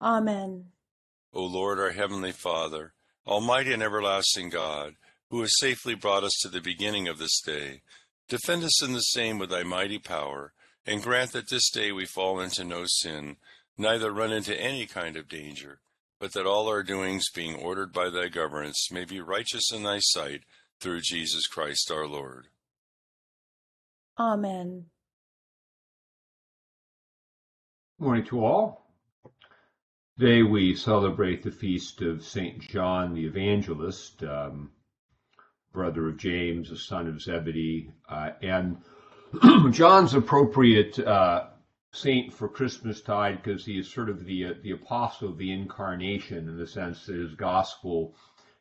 Amen. 0.00 0.66
O 1.32 1.44
Lord, 1.44 1.80
our 1.80 1.90
heavenly 1.90 2.32
Father, 2.32 2.92
almighty 3.26 3.72
and 3.72 3.82
everlasting 3.82 4.50
God, 4.50 4.94
who 5.30 5.40
has 5.40 5.52
safely 5.58 5.94
brought 5.94 6.24
us 6.24 6.34
to 6.40 6.48
the 6.48 6.60
beginning 6.60 7.08
of 7.08 7.18
this 7.18 7.40
day, 7.40 7.82
defend 8.28 8.62
us 8.64 8.82
in 8.82 8.92
the 8.92 9.00
same 9.00 9.38
with 9.38 9.50
thy 9.50 9.62
mighty 9.62 9.98
power, 9.98 10.52
and 10.86 11.02
grant 11.02 11.32
that 11.32 11.48
this 11.48 11.70
day 11.70 11.90
we 11.92 12.06
fall 12.06 12.40
into 12.40 12.64
no 12.64 12.84
sin, 12.86 13.36
neither 13.76 14.12
run 14.12 14.32
into 14.32 14.58
any 14.60 14.86
kind 14.86 15.16
of 15.16 15.28
danger, 15.28 15.80
but 16.20 16.32
that 16.32 16.46
all 16.46 16.68
our 16.68 16.82
doings, 16.82 17.30
being 17.30 17.56
ordered 17.56 17.92
by 17.92 18.08
thy 18.08 18.28
governance, 18.28 18.90
may 18.90 19.04
be 19.04 19.20
righteous 19.20 19.72
in 19.72 19.82
thy 19.82 19.98
sight, 19.98 20.42
through 20.80 21.00
Jesus 21.00 21.46
Christ 21.46 21.90
our 21.90 22.06
Lord. 22.06 22.48
Amen. 24.18 24.86
Morning 27.98 28.24
to 28.26 28.44
all. 28.44 28.86
Today 30.18 30.42
we 30.42 30.74
celebrate 30.74 31.42
the 31.42 31.50
feast 31.50 32.00
of 32.02 32.24
St. 32.24 32.60
John 32.60 33.14
the 33.14 33.26
Evangelist. 33.26 34.22
Um, 34.22 34.70
brother 35.76 36.08
of 36.08 36.16
James, 36.16 36.70
the 36.70 36.76
son 36.78 37.06
of 37.06 37.20
Zebedee, 37.20 37.90
uh, 38.08 38.30
and 38.40 38.78
John's 39.72 40.14
appropriate 40.14 40.98
uh, 40.98 41.48
saint 41.92 42.32
for 42.32 42.48
Christmastide 42.48 43.42
because 43.42 43.66
he 43.66 43.78
is 43.78 43.86
sort 43.86 44.08
of 44.08 44.24
the 44.24 44.46
uh, 44.46 44.54
the 44.62 44.70
apostle 44.70 45.28
of 45.28 45.36
the 45.36 45.52
incarnation 45.52 46.48
in 46.48 46.56
the 46.56 46.66
sense 46.66 47.04
that 47.04 47.16
his 47.16 47.34
gospel 47.34 48.14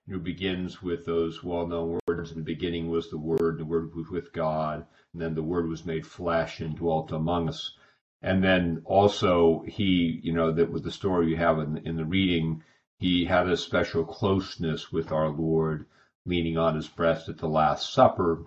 you 0.07 0.15
know, 0.15 0.19
begins 0.19 0.84
with 0.84 1.05
those 1.05 1.41
well-known 1.41 2.01
words. 2.05 2.31
In 2.31 2.38
the 2.38 2.43
beginning 2.43 2.89
was 2.89 3.10
the 3.10 3.17
Word, 3.17 3.60
the 3.60 3.63
Word 3.63 3.95
was 3.95 4.10
with 4.10 4.34
God, 4.34 4.86
and 5.13 5.22
then 5.22 5.36
the 5.36 5.50
Word 5.53 5.69
was 5.69 5.86
made 5.86 6.05
flesh 6.05 6.60
and 6.60 6.75
dwelt 6.75 7.13
among 7.13 7.48
us. 7.48 7.77
And 8.22 8.43
then 8.43 8.81
also 8.84 9.63
he, 9.65 10.19
you 10.22 10.34
know, 10.34 10.51
that 10.51 10.69
with 10.69 10.84
the 10.84 10.91
story 10.91 11.29
you 11.29 11.38
have 11.38 11.60
in, 11.60 11.77
in 11.86 11.95
the 11.95 12.03
reading, 12.03 12.62
he 12.98 13.24
had 13.24 13.48
a 13.48 13.55
special 13.55 14.03
closeness 14.03 14.91
with 14.91 15.13
our 15.13 15.29
Lord, 15.29 15.86
leaning 16.25 16.58
on 16.58 16.75
his 16.75 16.88
breast 16.88 17.29
at 17.29 17.38
the 17.38 17.48
Last 17.48 17.94
Supper. 17.94 18.46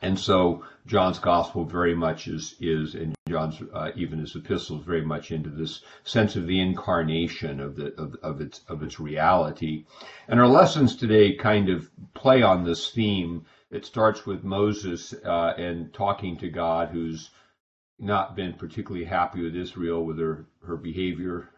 And 0.00 0.18
so 0.18 0.64
John's 0.86 1.18
gospel 1.18 1.64
very 1.64 1.94
much 1.94 2.28
is, 2.28 2.54
is 2.60 2.94
and 2.94 3.14
John's, 3.28 3.60
uh, 3.72 3.90
even 3.96 4.18
his 4.18 4.34
epistles 4.34 4.84
very 4.84 5.04
much 5.04 5.30
into 5.30 5.50
this 5.50 5.82
sense 6.04 6.36
of 6.36 6.46
the 6.46 6.60
incarnation 6.60 7.60
of 7.60 7.76
the, 7.76 7.94
of, 8.00 8.16
of 8.22 8.40
its, 8.40 8.60
of 8.68 8.82
its 8.82 9.00
reality. 9.00 9.84
And 10.28 10.40
our 10.40 10.46
lessons 10.46 10.96
today 10.96 11.34
kind 11.36 11.68
of 11.68 11.90
play 12.14 12.42
on 12.42 12.64
this 12.64 12.90
theme. 12.90 13.46
It 13.70 13.86
starts 13.86 14.26
with 14.26 14.44
Moses, 14.44 15.14
uh, 15.24 15.54
and 15.56 15.92
talking 15.92 16.36
to 16.38 16.48
God, 16.48 16.90
who's 16.90 17.30
not 17.98 18.36
been 18.36 18.54
particularly 18.54 19.04
happy 19.04 19.42
with 19.42 19.56
Israel 19.56 20.04
with 20.04 20.18
her, 20.18 20.46
her 20.66 20.76
behavior 20.76 21.48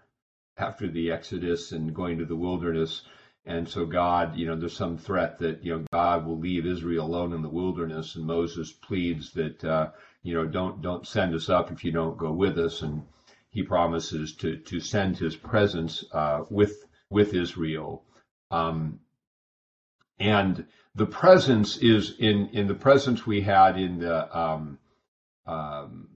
after 0.56 0.88
the 0.88 1.10
Exodus 1.10 1.72
and 1.72 1.94
going 1.94 2.18
to 2.18 2.24
the 2.24 2.36
wilderness. 2.36 3.02
And 3.46 3.68
so 3.68 3.84
God, 3.84 4.36
you 4.36 4.46
know, 4.46 4.56
there's 4.56 4.76
some 4.76 4.96
threat 4.96 5.38
that, 5.40 5.62
you 5.62 5.72
know, 5.72 5.84
God 5.92 6.26
will 6.26 6.38
leave 6.38 6.66
Israel 6.66 7.06
alone 7.06 7.34
in 7.34 7.42
the 7.42 7.48
wilderness. 7.48 8.16
And 8.16 8.24
Moses 8.24 8.72
pleads 8.72 9.32
that, 9.32 9.62
uh, 9.62 9.90
you 10.22 10.34
know, 10.34 10.46
don't, 10.46 10.80
don't 10.80 11.06
send 11.06 11.34
us 11.34 11.50
up 11.50 11.70
if 11.70 11.84
you 11.84 11.92
don't 11.92 12.16
go 12.16 12.32
with 12.32 12.58
us. 12.58 12.80
And 12.80 13.02
he 13.50 13.62
promises 13.62 14.34
to, 14.36 14.56
to 14.56 14.80
send 14.80 15.18
his 15.18 15.36
presence, 15.36 16.04
uh, 16.12 16.44
with, 16.48 16.86
with 17.10 17.34
Israel. 17.34 18.04
Um, 18.50 19.00
and 20.18 20.64
the 20.94 21.06
presence 21.06 21.76
is 21.76 22.14
in, 22.18 22.48
in 22.52 22.66
the 22.66 22.74
presence 22.74 23.26
we 23.26 23.42
had 23.42 23.78
in 23.78 23.98
the, 23.98 24.38
um, 24.38 24.78
um, 25.46 26.08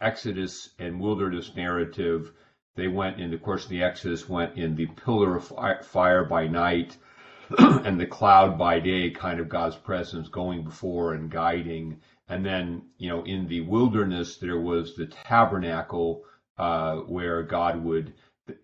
Exodus 0.00 0.70
and 0.78 1.00
wilderness 1.00 1.52
narrative. 1.56 2.32
They 2.74 2.88
went 2.88 3.20
in 3.20 3.30
the 3.30 3.38
course 3.38 3.64
of 3.64 3.70
the 3.70 3.82
Exodus, 3.82 4.28
went 4.28 4.56
in 4.56 4.74
the 4.74 4.86
pillar 4.86 5.36
of 5.36 5.52
fire 5.84 6.24
by 6.24 6.46
night 6.46 6.96
and 7.58 8.00
the 8.00 8.06
cloud 8.06 8.56
by 8.56 8.80
day, 8.80 9.10
kind 9.10 9.40
of 9.40 9.48
God's 9.48 9.76
presence 9.76 10.28
going 10.28 10.64
before 10.64 11.12
and 11.12 11.30
guiding. 11.30 12.00
And 12.28 12.46
then, 12.46 12.86
you 12.96 13.10
know, 13.10 13.24
in 13.24 13.46
the 13.46 13.60
wilderness, 13.60 14.38
there 14.38 14.58
was 14.60 14.96
the 14.96 15.06
tabernacle 15.06 16.24
uh, 16.56 16.96
where 16.96 17.42
God 17.42 17.84
would, 17.84 18.14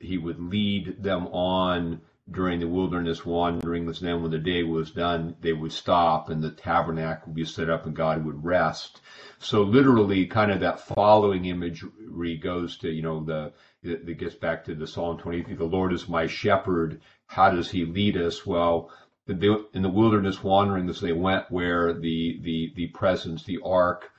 he 0.00 0.16
would 0.16 0.40
lead 0.40 1.02
them 1.02 1.26
on 1.26 2.00
during 2.30 2.60
the 2.60 2.68
wilderness 2.68 3.26
wanderings. 3.26 4.00
Then 4.00 4.22
when 4.22 4.30
the 4.30 4.38
day 4.38 4.62
was 4.62 4.90
done, 4.90 5.36
they 5.40 5.52
would 5.52 5.72
stop 5.72 6.30
and 6.30 6.42
the 6.42 6.50
tabernacle 6.50 7.28
would 7.28 7.36
be 7.36 7.44
set 7.44 7.68
up 7.68 7.84
and 7.84 7.94
God 7.94 8.24
would 8.24 8.42
rest. 8.44 9.00
So 9.38 9.62
literally 9.62 10.26
kind 10.26 10.50
of 10.50 10.60
that 10.60 10.80
following 10.80 11.44
imagery 11.44 12.36
goes 12.36 12.78
to, 12.78 12.90
you 12.90 13.02
know, 13.02 13.24
the, 13.24 13.52
that 13.82 14.18
gets 14.18 14.34
back 14.34 14.64
to 14.64 14.74
the 14.74 14.86
Psalm 14.86 15.18
23, 15.18 15.54
the 15.54 15.64
Lord 15.64 15.92
is 15.92 16.08
my 16.08 16.26
shepherd. 16.26 17.00
How 17.26 17.50
does 17.50 17.70
he 17.70 17.84
lead 17.84 18.16
us? 18.16 18.44
Well, 18.44 18.90
in 19.28 19.82
the 19.82 19.90
wilderness 19.90 20.42
wanderings, 20.42 21.00
they 21.00 21.12
went 21.12 21.50
where 21.50 21.92
the, 21.92 22.40
the, 22.42 22.72
the 22.74 22.86
presence, 22.88 23.44
the 23.44 23.58
ark 23.64 24.10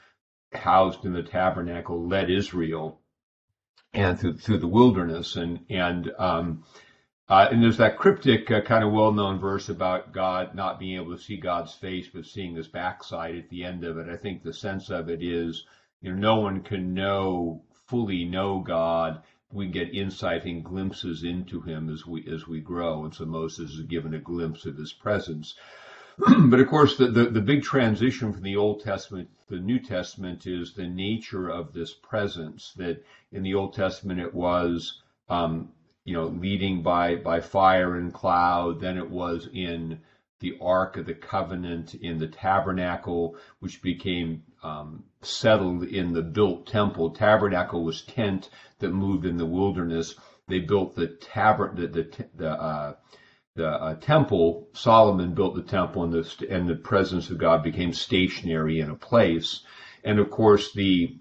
housed 0.53 1.03
in 1.05 1.13
the 1.13 1.23
tabernacle 1.23 2.07
led 2.07 2.29
Israel 2.29 3.01
and 3.93 4.19
through, 4.19 4.37
through 4.37 4.59
the 4.59 4.67
wilderness. 4.67 5.35
And, 5.35 5.65
and, 5.69 6.11
um, 6.17 6.63
uh, 7.27 7.47
and 7.51 7.61
there's 7.61 7.77
that 7.77 7.97
cryptic, 7.97 8.49
uh, 8.49 8.61
kind 8.61 8.83
of 8.83 8.91
well-known 8.91 9.39
verse 9.39 9.69
about 9.69 10.13
God 10.13 10.55
not 10.55 10.79
being 10.79 10.95
able 10.95 11.15
to 11.15 11.21
see 11.21 11.37
God's 11.37 11.73
face, 11.73 12.07
but 12.13 12.25
seeing 12.25 12.55
His 12.55 12.67
backside 12.67 13.35
at 13.35 13.49
the 13.49 13.63
end 13.63 13.83
of 13.83 13.97
it. 13.97 14.09
I 14.09 14.15
think 14.15 14.43
the 14.43 14.53
sense 14.53 14.89
of 14.89 15.09
it 15.09 15.21
is, 15.21 15.65
you 16.01 16.11
know, 16.11 16.17
no 16.17 16.39
one 16.39 16.61
can 16.61 16.93
know 16.93 17.63
fully 17.89 18.23
know 18.23 18.59
God. 18.59 19.23
We 19.51 19.67
get 19.67 19.93
insight 19.93 20.45
and 20.45 20.63
glimpses 20.63 21.23
into 21.23 21.61
Him 21.61 21.89
as 21.89 22.05
we 22.05 22.27
as 22.27 22.47
we 22.47 22.61
grow, 22.61 23.03
and 23.03 23.13
so 23.13 23.25
Moses 23.25 23.71
is 23.71 23.81
given 23.81 24.13
a 24.13 24.19
glimpse 24.19 24.65
of 24.65 24.77
His 24.77 24.93
presence. 24.93 25.55
but 26.17 26.59
of 26.59 26.67
course, 26.67 26.97
the, 26.97 27.07
the, 27.07 27.25
the 27.25 27.41
big 27.41 27.63
transition 27.63 28.33
from 28.33 28.43
the 28.43 28.57
Old 28.57 28.83
Testament 28.83 29.29
to 29.47 29.55
the 29.55 29.61
New 29.61 29.79
Testament 29.79 30.45
is 30.45 30.73
the 30.73 30.87
nature 30.87 31.49
of 31.49 31.73
this 31.73 31.93
presence. 31.93 32.73
That 32.75 33.03
in 33.31 33.43
the 33.43 33.55
Old 33.55 33.73
Testament 33.73 34.19
it 34.19 34.33
was 34.33 35.01
um, 35.29 35.69
you 36.09 36.13
know, 36.13 36.27
leading 36.27 36.81
by, 36.81 37.15
by 37.15 37.39
fire 37.39 37.95
and 37.95 38.11
cloud. 38.13 38.79
Then 38.79 38.97
it 38.97 39.09
was 39.09 39.47
in 39.53 39.99
the 40.39 40.57
Ark 40.59 40.97
of 40.97 41.05
the 41.05 41.13
Covenant 41.13 41.93
in 41.93 42.17
the 42.17 42.27
tabernacle, 42.27 43.35
which 43.59 43.81
became 43.81 44.43
um, 44.63 45.03
settled 45.21 45.83
in 45.83 46.13
the 46.13 46.21
built 46.21 46.67
temple. 46.67 47.11
Tabernacle 47.11 47.83
was 47.83 48.01
tent 48.03 48.49
that 48.79 48.89
moved 48.91 49.25
in 49.25 49.37
the 49.37 49.45
wilderness. 49.45 50.15
They 50.47 50.59
built 50.59 50.95
the 50.95 51.07
taber 51.07 51.73
the 51.75 51.87
the, 51.87 52.27
the 52.35 52.49
uh, 52.49 52.93
the 53.55 53.67
uh, 53.67 53.95
temple. 53.95 54.69
Solomon 54.73 55.33
built 55.33 55.55
the 55.55 55.63
temple, 55.63 56.03
and 56.03 56.13
the 56.13 56.47
and 56.49 56.67
the 56.67 56.75
presence 56.75 57.29
of 57.29 57.37
God 57.37 57.63
became 57.63 57.93
stationary 57.93 58.79
in 58.79 58.89
a 58.89 58.95
place. 58.95 59.61
And 60.03 60.19
of 60.19 60.31
course, 60.31 60.71
the 60.73 61.19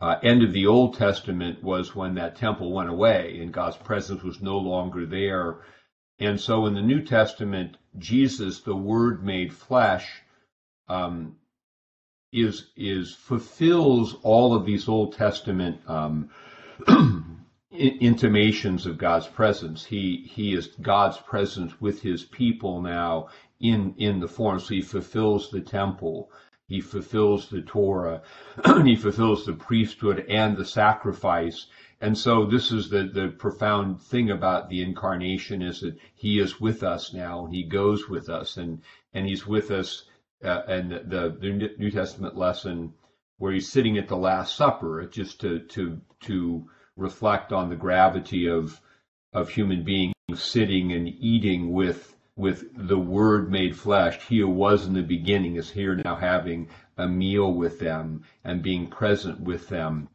uh, 0.00 0.16
end 0.22 0.42
of 0.42 0.52
the 0.52 0.66
Old 0.66 0.96
Testament 0.96 1.62
was 1.62 1.94
when 1.94 2.14
that 2.14 2.36
temple 2.36 2.72
went 2.72 2.90
away 2.90 3.38
and 3.40 3.52
God's 3.52 3.76
presence 3.76 4.22
was 4.22 4.42
no 4.42 4.58
longer 4.58 5.06
there. 5.06 5.62
And 6.18 6.40
so 6.40 6.66
in 6.66 6.74
the 6.74 6.82
New 6.82 7.02
Testament, 7.02 7.76
Jesus, 7.98 8.60
the 8.60 8.76
Word 8.76 9.24
made 9.24 9.52
flesh, 9.52 10.22
um, 10.88 11.36
is 12.36 12.66
is 12.76 13.14
fulfills 13.14 14.16
all 14.22 14.54
of 14.54 14.66
these 14.66 14.88
Old 14.88 15.14
Testament 15.14 15.80
um, 15.86 16.30
intimations 17.70 18.86
of 18.86 18.98
God's 18.98 19.26
presence. 19.26 19.84
He 19.84 20.28
he 20.30 20.54
is 20.54 20.68
God's 20.80 21.16
presence 21.18 21.80
with 21.80 22.02
His 22.02 22.24
people 22.24 22.82
now 22.82 23.28
in 23.58 23.94
in 23.96 24.20
the 24.20 24.28
form. 24.28 24.60
So 24.60 24.74
He 24.74 24.82
fulfills 24.82 25.50
the 25.50 25.62
temple. 25.62 26.30
He 26.68 26.80
fulfills 26.80 27.48
the 27.48 27.62
Torah. 27.62 28.22
he 28.84 28.96
fulfills 28.96 29.46
the 29.46 29.52
priesthood 29.52 30.26
and 30.28 30.56
the 30.56 30.64
sacrifice. 30.64 31.66
And 32.00 32.18
so 32.18 32.44
this 32.44 32.72
is 32.72 32.90
the, 32.90 33.04
the 33.04 33.28
profound 33.28 34.02
thing 34.02 34.30
about 34.30 34.68
the 34.68 34.82
incarnation 34.82 35.62
is 35.62 35.80
that 35.80 35.96
he 36.14 36.40
is 36.40 36.60
with 36.60 36.82
us 36.82 37.14
now. 37.14 37.46
He 37.46 37.62
goes 37.62 38.08
with 38.08 38.28
us 38.28 38.56
and, 38.56 38.82
and 39.14 39.26
he's 39.26 39.46
with 39.46 39.70
us. 39.70 40.06
Uh, 40.44 40.62
and 40.68 40.90
the, 40.90 41.36
the 41.40 41.70
New 41.78 41.90
Testament 41.90 42.36
lesson 42.36 42.92
where 43.38 43.52
he's 43.52 43.70
sitting 43.70 43.98
at 43.98 44.08
the 44.08 44.16
Last 44.16 44.56
Supper, 44.56 45.06
just 45.06 45.40
to, 45.40 45.60
to, 45.60 46.00
to 46.20 46.68
reflect 46.96 47.52
on 47.52 47.68
the 47.68 47.76
gravity 47.76 48.48
of, 48.48 48.80
of 49.32 49.48
human 49.48 49.84
beings 49.84 50.14
sitting 50.34 50.92
and 50.92 51.08
eating 51.08 51.72
with 51.72 52.16
with 52.36 52.64
the 52.76 52.98
Word 52.98 53.50
made 53.50 53.74
flesh. 53.76 54.18
He 54.28 54.40
who 54.40 54.48
was 54.48 54.86
in 54.86 54.92
the 54.92 55.02
beginning 55.02 55.56
is 55.56 55.70
here 55.70 55.94
now 55.94 56.16
having 56.16 56.68
a 56.98 57.08
meal 57.08 57.52
with 57.52 57.78
them 57.78 58.24
and 58.44 58.62
being 58.62 58.88
present 58.88 59.40
with 59.40 59.68
them. 59.68 60.08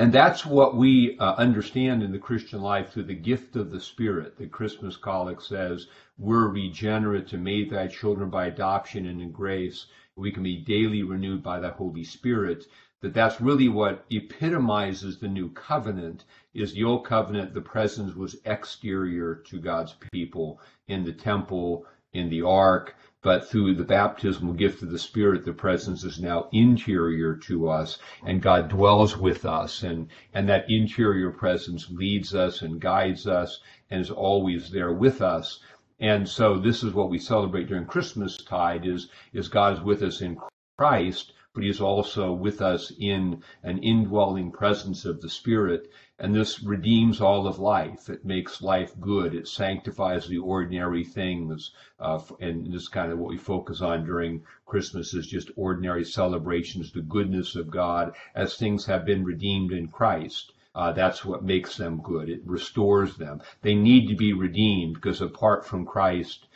And 0.00 0.14
that's 0.14 0.46
what 0.46 0.78
we 0.78 1.18
uh, 1.18 1.34
understand 1.34 2.02
in 2.02 2.10
the 2.10 2.18
Christian 2.18 2.62
life 2.62 2.90
through 2.90 3.02
the 3.02 3.14
gift 3.14 3.54
of 3.54 3.70
the 3.70 3.80
Spirit. 3.80 4.38
The 4.38 4.46
Christmas 4.46 4.96
Collect 4.96 5.42
says, 5.42 5.88
We're 6.16 6.48
regenerate 6.48 7.34
and 7.34 7.44
made 7.44 7.68
thy 7.68 7.86
children 7.86 8.30
by 8.30 8.46
adoption 8.46 9.04
and 9.04 9.20
in 9.20 9.30
grace. 9.30 9.84
We 10.16 10.32
can 10.32 10.42
be 10.42 10.56
daily 10.56 11.02
renewed 11.02 11.42
by 11.42 11.60
the 11.60 11.68
Holy 11.68 12.02
Spirit 12.02 12.66
that 13.02 13.12
that's 13.12 13.42
really 13.42 13.68
what 13.68 14.06
epitomizes 14.08 15.18
the 15.18 15.28
new 15.28 15.50
covenant 15.50 16.24
is 16.54 16.72
the 16.72 16.84
old 16.84 17.04
covenant 17.04 17.52
the 17.52 17.60
presence 17.60 18.14
was 18.14 18.36
exterior 18.46 19.34
to 19.34 19.58
god's 19.58 19.94
people 20.12 20.60
in 20.88 21.04
the 21.04 21.12
temple 21.12 21.86
in 22.12 22.28
the 22.28 22.42
ark 22.42 22.94
but 23.22 23.46
through 23.46 23.74
the 23.74 23.84
baptismal 23.84 24.54
gift 24.54 24.82
of 24.82 24.90
the 24.90 24.98
spirit 24.98 25.44
the 25.44 25.52
presence 25.52 26.04
is 26.04 26.20
now 26.20 26.48
interior 26.52 27.36
to 27.36 27.68
us 27.68 27.98
and 28.24 28.40
god 28.40 28.68
dwells 28.68 29.16
with 29.16 29.44
us 29.44 29.82
and 29.82 30.08
and 30.32 30.48
that 30.48 30.64
interior 30.70 31.30
presence 31.30 31.90
leads 31.90 32.34
us 32.34 32.62
and 32.62 32.80
guides 32.80 33.26
us 33.26 33.60
and 33.90 34.00
is 34.00 34.10
always 34.10 34.70
there 34.70 34.92
with 34.92 35.20
us. 35.20 35.60
And 35.98 36.28
so 36.28 36.58
this 36.58 36.82
is 36.82 36.94
what 36.94 37.10
we 37.10 37.18
celebrate 37.18 37.66
during 37.68 37.84
christmas 37.84 38.38
tide 38.38 38.86
is 38.86 39.08
is 39.34 39.48
god 39.48 39.74
is 39.74 39.80
with 39.82 40.02
us 40.02 40.22
in 40.22 40.38
christ 40.78 41.32
but 41.52 41.64
he 41.64 41.68
is 41.68 41.80
also 41.80 42.32
with 42.32 42.62
us 42.62 42.92
in 42.98 43.42
an 43.62 43.78
indwelling 43.78 44.52
presence 44.52 45.04
of 45.04 45.20
the 45.20 45.28
Spirit. 45.28 45.90
And 46.18 46.34
this 46.34 46.62
redeems 46.62 47.20
all 47.20 47.46
of 47.46 47.58
life. 47.58 48.08
It 48.08 48.24
makes 48.24 48.62
life 48.62 48.92
good. 49.00 49.34
It 49.34 49.48
sanctifies 49.48 50.28
the 50.28 50.38
ordinary 50.38 51.02
things. 51.02 51.72
Uh, 51.98 52.20
and 52.40 52.72
this 52.72 52.82
is 52.82 52.88
kind 52.88 53.10
of 53.10 53.18
what 53.18 53.30
we 53.30 53.38
focus 53.38 53.80
on 53.80 54.04
during 54.04 54.44
Christmas 54.64 55.12
is 55.12 55.26
just 55.26 55.50
ordinary 55.56 56.04
celebrations, 56.04 56.92
the 56.92 57.02
goodness 57.02 57.56
of 57.56 57.70
God 57.70 58.14
as 58.34 58.56
things 58.56 58.86
have 58.86 59.04
been 59.04 59.24
redeemed 59.24 59.72
in 59.72 59.88
Christ. 59.88 60.52
Uh, 60.72 60.92
that's 60.92 61.24
what 61.24 61.42
makes 61.42 61.76
them 61.76 62.00
good. 62.00 62.28
It 62.28 62.42
restores 62.44 63.16
them. 63.16 63.42
They 63.62 63.74
need 63.74 64.06
to 64.08 64.14
be 64.14 64.32
redeemed 64.32 64.94
because 64.94 65.20
apart 65.20 65.66
from 65.66 65.84
Christ, 65.84 66.46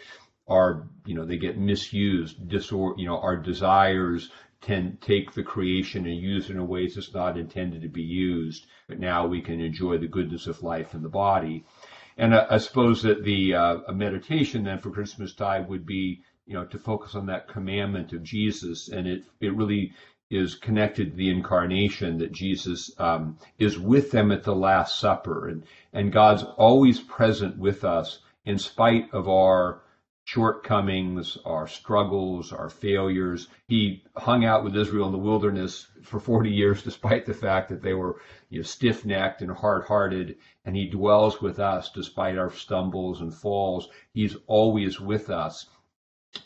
our 0.46 0.86
you 1.04 1.14
know 1.14 1.24
they 1.24 1.38
get 1.38 1.58
misused. 1.58 2.48
Disor- 2.48 2.94
you 2.96 3.06
know 3.06 3.18
our 3.18 3.36
desires 3.36 4.30
can 4.64 4.96
take 5.02 5.32
the 5.32 5.42
creation 5.42 6.06
and 6.06 6.16
use 6.16 6.48
it 6.48 6.56
in 6.56 6.66
ways 6.66 6.96
it's 6.96 7.12
not 7.12 7.36
intended 7.36 7.82
to 7.82 7.88
be 7.88 8.02
used. 8.02 8.66
but 8.88 8.98
now 8.98 9.26
we 9.26 9.40
can 9.40 9.60
enjoy 9.60 9.98
the 9.98 10.08
goodness 10.08 10.46
of 10.46 10.62
life 10.62 10.94
in 10.94 11.02
the 11.02 11.08
body. 11.08 11.64
And 12.16 12.34
I, 12.34 12.46
I 12.50 12.58
suppose 12.58 13.02
that 13.02 13.24
the 13.24 13.54
uh, 13.54 13.92
meditation 13.92 14.64
then 14.64 14.78
for 14.78 14.90
Christmas 14.90 15.34
time 15.34 15.68
would 15.68 15.84
be, 15.84 16.22
you 16.46 16.54
know, 16.54 16.64
to 16.64 16.78
focus 16.78 17.14
on 17.14 17.26
that 17.26 17.48
commandment 17.48 18.12
of 18.14 18.22
Jesus, 18.22 18.88
and 18.88 19.06
it 19.06 19.24
it 19.40 19.54
really 19.54 19.92
is 20.30 20.54
connected 20.54 21.10
to 21.10 21.16
the 21.16 21.30
incarnation 21.30 22.18
that 22.18 22.32
Jesus 22.32 22.90
um, 22.98 23.38
is 23.58 23.78
with 23.78 24.10
them 24.10 24.32
at 24.32 24.44
the 24.44 24.54
Last 24.54 24.98
Supper, 24.98 25.48
and 25.48 25.64
and 25.92 26.12
God's 26.12 26.44
always 26.56 27.00
present 27.00 27.58
with 27.58 27.84
us 27.84 28.20
in 28.46 28.58
spite 28.58 29.12
of 29.12 29.28
our 29.28 29.82
shortcomings, 30.24 31.36
our 31.44 31.68
struggles, 31.68 32.52
our 32.52 32.70
failures. 32.70 33.48
He 33.68 34.02
hung 34.16 34.44
out 34.44 34.64
with 34.64 34.76
Israel 34.76 35.06
in 35.06 35.12
the 35.12 35.18
wilderness 35.18 35.86
for 36.02 36.18
40 36.18 36.50
years, 36.50 36.82
despite 36.82 37.26
the 37.26 37.34
fact 37.34 37.68
that 37.68 37.82
they 37.82 37.92
were 37.92 38.16
you 38.48 38.60
know, 38.60 38.62
stiff-necked 38.62 39.42
and 39.42 39.50
hard-hearted, 39.50 40.36
and 40.64 40.74
he 40.74 40.88
dwells 40.88 41.42
with 41.42 41.58
us 41.58 41.90
despite 41.90 42.38
our 42.38 42.50
stumbles 42.50 43.20
and 43.20 43.34
falls. 43.34 43.88
He's 44.14 44.36
always 44.46 44.98
with 44.98 45.28
us. 45.28 45.66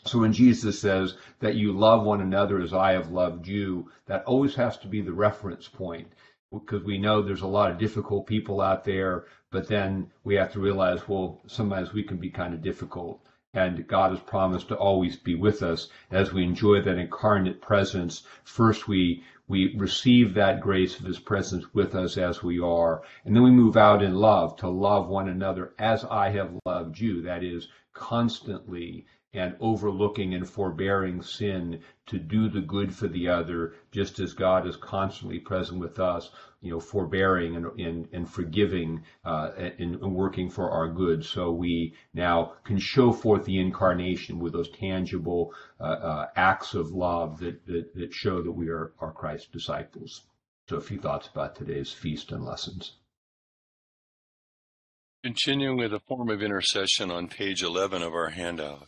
So 0.05 0.19
when 0.19 0.33
Jesus 0.33 0.79
says 0.79 1.17
that 1.39 1.55
you 1.55 1.71
love 1.71 2.03
one 2.03 2.21
another 2.21 2.61
as 2.61 2.73
I 2.73 2.91
have 2.91 3.11
loved 3.11 3.47
you, 3.47 3.89
that 4.05 4.25
always 4.25 4.55
has 4.55 4.77
to 4.79 4.87
be 4.87 5.01
the 5.01 5.13
reference 5.13 5.67
point 5.67 6.07
because 6.51 6.83
we 6.83 6.97
know 6.97 7.21
there's 7.21 7.41
a 7.41 7.47
lot 7.47 7.71
of 7.71 7.77
difficult 7.77 8.27
people 8.27 8.59
out 8.59 8.83
there, 8.83 9.25
but 9.51 9.67
then 9.67 10.11
we 10.23 10.35
have 10.35 10.51
to 10.51 10.59
realize, 10.59 11.07
well, 11.07 11.39
sometimes 11.47 11.93
we 11.93 12.03
can 12.03 12.17
be 12.17 12.29
kind 12.29 12.53
of 12.53 12.61
difficult. 12.61 13.21
And 13.53 13.87
God 13.87 14.11
has 14.11 14.19
promised 14.19 14.67
to 14.67 14.75
always 14.75 15.15
be 15.15 15.33
with 15.33 15.63
us 15.63 15.89
as 16.11 16.31
we 16.31 16.43
enjoy 16.43 16.81
that 16.81 16.99
incarnate 16.99 17.61
presence. 17.61 18.23
First, 18.43 18.87
we, 18.87 19.23
we 19.47 19.75
receive 19.75 20.35
that 20.35 20.61
grace 20.61 20.99
of 20.99 21.05
His 21.05 21.19
presence 21.19 21.73
with 21.73 21.95
us 21.95 22.17
as 22.17 22.43
we 22.43 22.59
are. 22.59 23.01
And 23.25 23.35
then 23.35 23.43
we 23.43 23.51
move 23.51 23.75
out 23.75 24.03
in 24.03 24.13
love 24.13 24.55
to 24.57 24.69
love 24.69 25.07
one 25.07 25.27
another 25.27 25.73
as 25.79 26.05
I 26.05 26.29
have 26.29 26.59
loved 26.65 26.99
you. 26.99 27.23
That 27.23 27.43
is 27.43 27.67
constantly 27.93 29.07
and 29.33 29.55
overlooking 29.59 30.33
and 30.33 30.49
forbearing 30.49 31.21
sin 31.21 31.81
to 32.07 32.17
do 32.17 32.49
the 32.49 32.61
good 32.61 32.93
for 32.93 33.07
the 33.07 33.27
other, 33.27 33.75
just 33.91 34.19
as 34.19 34.33
God 34.33 34.67
is 34.67 34.75
constantly 34.75 35.39
present 35.39 35.79
with 35.79 35.99
us, 35.99 36.31
you 36.61 36.71
know, 36.71 36.79
forbearing 36.79 37.55
and, 37.55 37.67
and, 37.79 38.07
and 38.11 38.29
forgiving 38.29 39.03
uh, 39.23 39.51
and, 39.77 39.99
working 40.01 40.49
for 40.49 40.71
our 40.71 40.89
good. 40.89 41.23
So 41.23 41.51
we 41.51 41.93
now 42.13 42.53
can 42.63 42.79
show 42.79 43.11
forth 43.11 43.45
the 43.45 43.59
incarnation 43.59 44.39
with 44.39 44.53
those 44.53 44.69
tangible 44.71 45.53
uh, 45.79 45.83
uh, 45.83 46.27
acts 46.35 46.73
of 46.73 46.91
love 46.91 47.39
that, 47.39 47.65
that, 47.67 47.93
that 47.95 48.13
show 48.13 48.41
that 48.41 48.51
we 48.51 48.69
are, 48.69 48.93
are 48.99 49.11
Christ's 49.11 49.47
disciples. 49.47 50.23
So 50.67 50.77
a 50.77 50.81
few 50.81 50.99
thoughts 50.99 51.27
about 51.27 51.55
today's 51.55 51.91
feast 51.91 52.31
and 52.31 52.43
lessons. 52.43 52.93
Continuing 55.23 55.77
with 55.77 55.93
a 55.93 55.99
form 55.99 56.29
of 56.29 56.41
intercession 56.41 57.11
on 57.11 57.27
page 57.27 57.61
11 57.61 58.01
of 58.01 58.13
our 58.13 58.29
handout. 58.29 58.87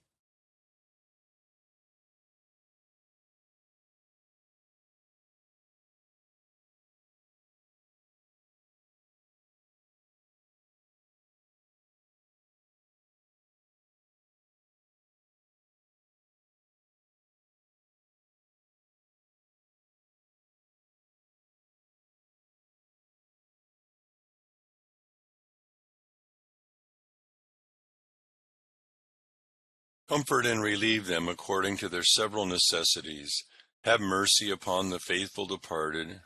Comfort 30.11 30.45
and 30.45 30.61
relieve 30.61 31.07
them 31.07 31.29
according 31.29 31.77
to 31.77 31.87
their 31.87 32.03
several 32.03 32.45
necessities. 32.45 33.45
Have 33.85 34.01
mercy 34.01 34.51
upon 34.51 34.89
the 34.89 34.99
faithful 34.99 35.45
departed, 35.45 36.19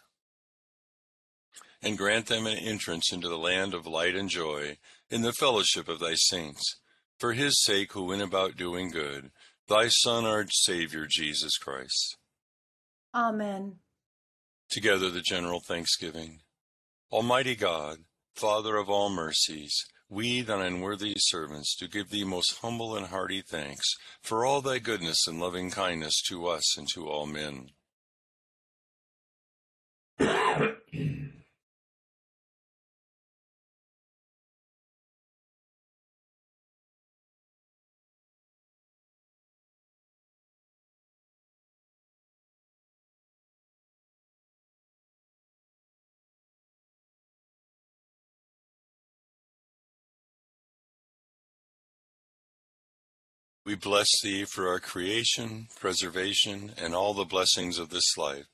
and 1.83 1.95
grant 1.95 2.25
them 2.25 2.47
an 2.47 2.57
entrance 2.57 3.13
into 3.13 3.29
the 3.29 3.37
land 3.37 3.75
of 3.75 3.85
light 3.85 4.15
and 4.15 4.27
joy 4.27 4.79
in 5.11 5.21
the 5.21 5.33
fellowship 5.33 5.87
of 5.87 5.99
thy 5.99 6.15
saints. 6.15 6.77
For 7.19 7.33
his 7.33 7.63
sake 7.63 7.93
who 7.93 8.05
went 8.05 8.23
about 8.23 8.57
doing 8.57 8.89
good, 8.89 9.29
thy 9.67 9.89
Son, 9.89 10.25
our 10.25 10.47
Savior, 10.49 11.05
Jesus 11.07 11.59
Christ. 11.59 12.17
Amen. 13.13 13.75
Together 14.67 15.11
the 15.11 15.21
general 15.21 15.59
thanksgiving. 15.59 16.39
Almighty 17.11 17.55
God, 17.55 17.99
Father 18.33 18.77
of 18.77 18.89
all 18.89 19.11
mercies, 19.11 19.85
we, 20.09 20.41
thine 20.41 20.61
unworthy 20.61 21.15
servants, 21.17 21.75
do 21.75 21.87
give 21.87 22.09
thee 22.09 22.23
most 22.23 22.59
humble 22.61 22.95
and 22.95 23.07
hearty 23.07 23.41
thanks 23.41 23.85
for 24.21 24.45
all 24.45 24.61
thy 24.61 24.79
goodness 24.79 25.27
and 25.27 25.39
loving 25.39 25.71
kindness 25.71 26.21
to 26.29 26.47
us 26.47 26.77
and 26.77 26.87
to 26.93 27.07
all 27.07 27.25
men. 27.25 27.69
We 53.65 53.73
bless 53.73 54.21
thee 54.21 54.45
for 54.45 54.69
our 54.69 54.79
creation, 54.79 55.69
preservation, 55.79 56.73
and 56.77 56.93
all 56.93 57.15
the 57.15 57.25
blessings 57.25 57.79
of 57.79 57.89
this 57.89 58.15
life, 58.15 58.45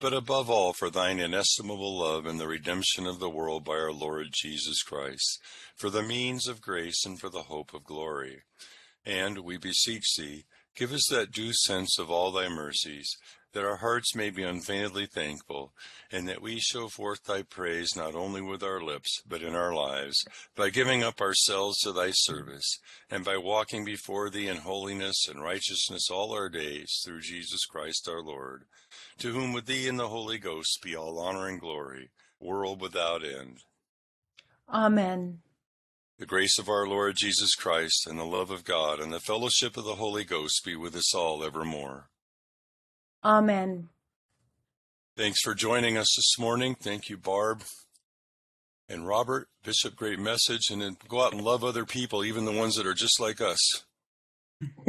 but 0.00 0.12
above 0.12 0.50
all 0.50 0.72
for 0.72 0.90
thine 0.90 1.20
inestimable 1.20 1.96
love 1.96 2.26
and 2.26 2.40
the 2.40 2.48
redemption 2.48 3.06
of 3.06 3.20
the 3.20 3.30
world 3.30 3.64
by 3.64 3.74
our 3.74 3.92
Lord 3.92 4.30
Jesus 4.32 4.82
Christ, 4.82 5.38
for 5.76 5.88
the 5.88 6.02
means 6.02 6.48
of 6.48 6.60
grace 6.60 7.06
and 7.06 7.20
for 7.20 7.28
the 7.28 7.44
hope 7.44 7.72
of 7.72 7.84
glory. 7.84 8.42
And 9.06 9.38
we 9.38 9.56
beseech 9.56 10.16
thee, 10.18 10.46
give 10.74 10.92
us 10.92 11.06
that 11.12 11.30
due 11.30 11.52
sense 11.52 11.96
of 11.96 12.10
all 12.10 12.32
thy 12.32 12.48
mercies, 12.48 13.16
that 13.52 13.64
our 13.64 13.76
hearts 13.76 14.14
may 14.14 14.30
be 14.30 14.42
unfeignedly 14.42 15.06
thankful, 15.06 15.72
and 16.10 16.28
that 16.28 16.42
we 16.42 16.58
show 16.58 16.88
forth 16.88 17.24
thy 17.24 17.42
praise 17.42 17.96
not 17.96 18.14
only 18.14 18.40
with 18.40 18.62
our 18.62 18.80
lips, 18.80 19.22
but 19.26 19.42
in 19.42 19.54
our 19.54 19.74
lives, 19.74 20.24
by 20.54 20.70
giving 20.70 21.02
up 21.02 21.20
ourselves 21.20 21.78
to 21.80 21.92
thy 21.92 22.10
service, 22.10 22.78
and 23.10 23.24
by 23.24 23.36
walking 23.36 23.84
before 23.84 24.30
thee 24.30 24.48
in 24.48 24.58
holiness 24.58 25.26
and 25.28 25.42
righteousness 25.42 26.08
all 26.10 26.32
our 26.32 26.48
days, 26.48 27.00
through 27.04 27.20
Jesus 27.20 27.64
Christ 27.66 28.08
our 28.08 28.22
Lord, 28.22 28.64
to 29.18 29.32
whom 29.32 29.52
with 29.52 29.66
thee 29.66 29.88
and 29.88 29.98
the 29.98 30.08
Holy 30.08 30.38
Ghost 30.38 30.80
be 30.82 30.94
all 30.96 31.18
honor 31.18 31.48
and 31.48 31.60
glory, 31.60 32.10
world 32.38 32.80
without 32.80 33.24
end. 33.24 33.58
Amen. 34.68 35.40
The 36.18 36.26
grace 36.26 36.58
of 36.58 36.68
our 36.68 36.86
Lord 36.86 37.16
Jesus 37.16 37.54
Christ, 37.54 38.06
and 38.06 38.18
the 38.18 38.24
love 38.24 38.50
of 38.50 38.62
God, 38.62 39.00
and 39.00 39.10
the 39.10 39.20
fellowship 39.20 39.78
of 39.78 39.84
the 39.84 39.94
Holy 39.94 40.22
Ghost 40.22 40.62
be 40.66 40.76
with 40.76 40.94
us 40.94 41.14
all 41.14 41.42
evermore. 41.42 42.09
Amen. 43.24 43.88
Thanks 45.16 45.40
for 45.42 45.54
joining 45.54 45.96
us 45.98 46.08
this 46.16 46.38
morning. 46.38 46.74
Thank 46.74 47.10
you, 47.10 47.16
Barb 47.16 47.62
and 48.88 49.06
Robert. 49.06 49.48
Bishop, 49.62 49.94
great 49.94 50.18
message. 50.18 50.70
And 50.70 50.80
then 50.80 50.96
go 51.08 51.22
out 51.22 51.32
and 51.32 51.42
love 51.42 51.62
other 51.62 51.84
people, 51.84 52.24
even 52.24 52.44
the 52.44 52.52
ones 52.52 52.76
that 52.76 52.86
are 52.86 52.94
just 52.94 53.20
like 53.20 53.40
us. 53.40 53.58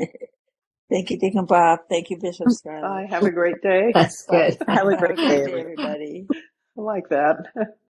Thank 0.90 1.10
you, 1.10 1.20
Deacon 1.20 1.46
Bob. 1.46 1.80
Thank 1.90 2.10
you, 2.10 2.18
Bishop 2.18 2.48
Bye. 2.66 3.08
Have 3.10 3.24
a 3.24 3.32
great 3.32 3.62
day. 3.62 3.92
That's 3.94 4.26
good. 4.30 4.58
Have 4.68 4.88
a 4.88 4.96
great 4.98 5.16
great 5.16 5.18
day, 5.18 5.46
day, 5.46 5.60
everybody. 5.60 6.28
I 6.30 6.82
like 6.82 7.10
that. 7.10 7.38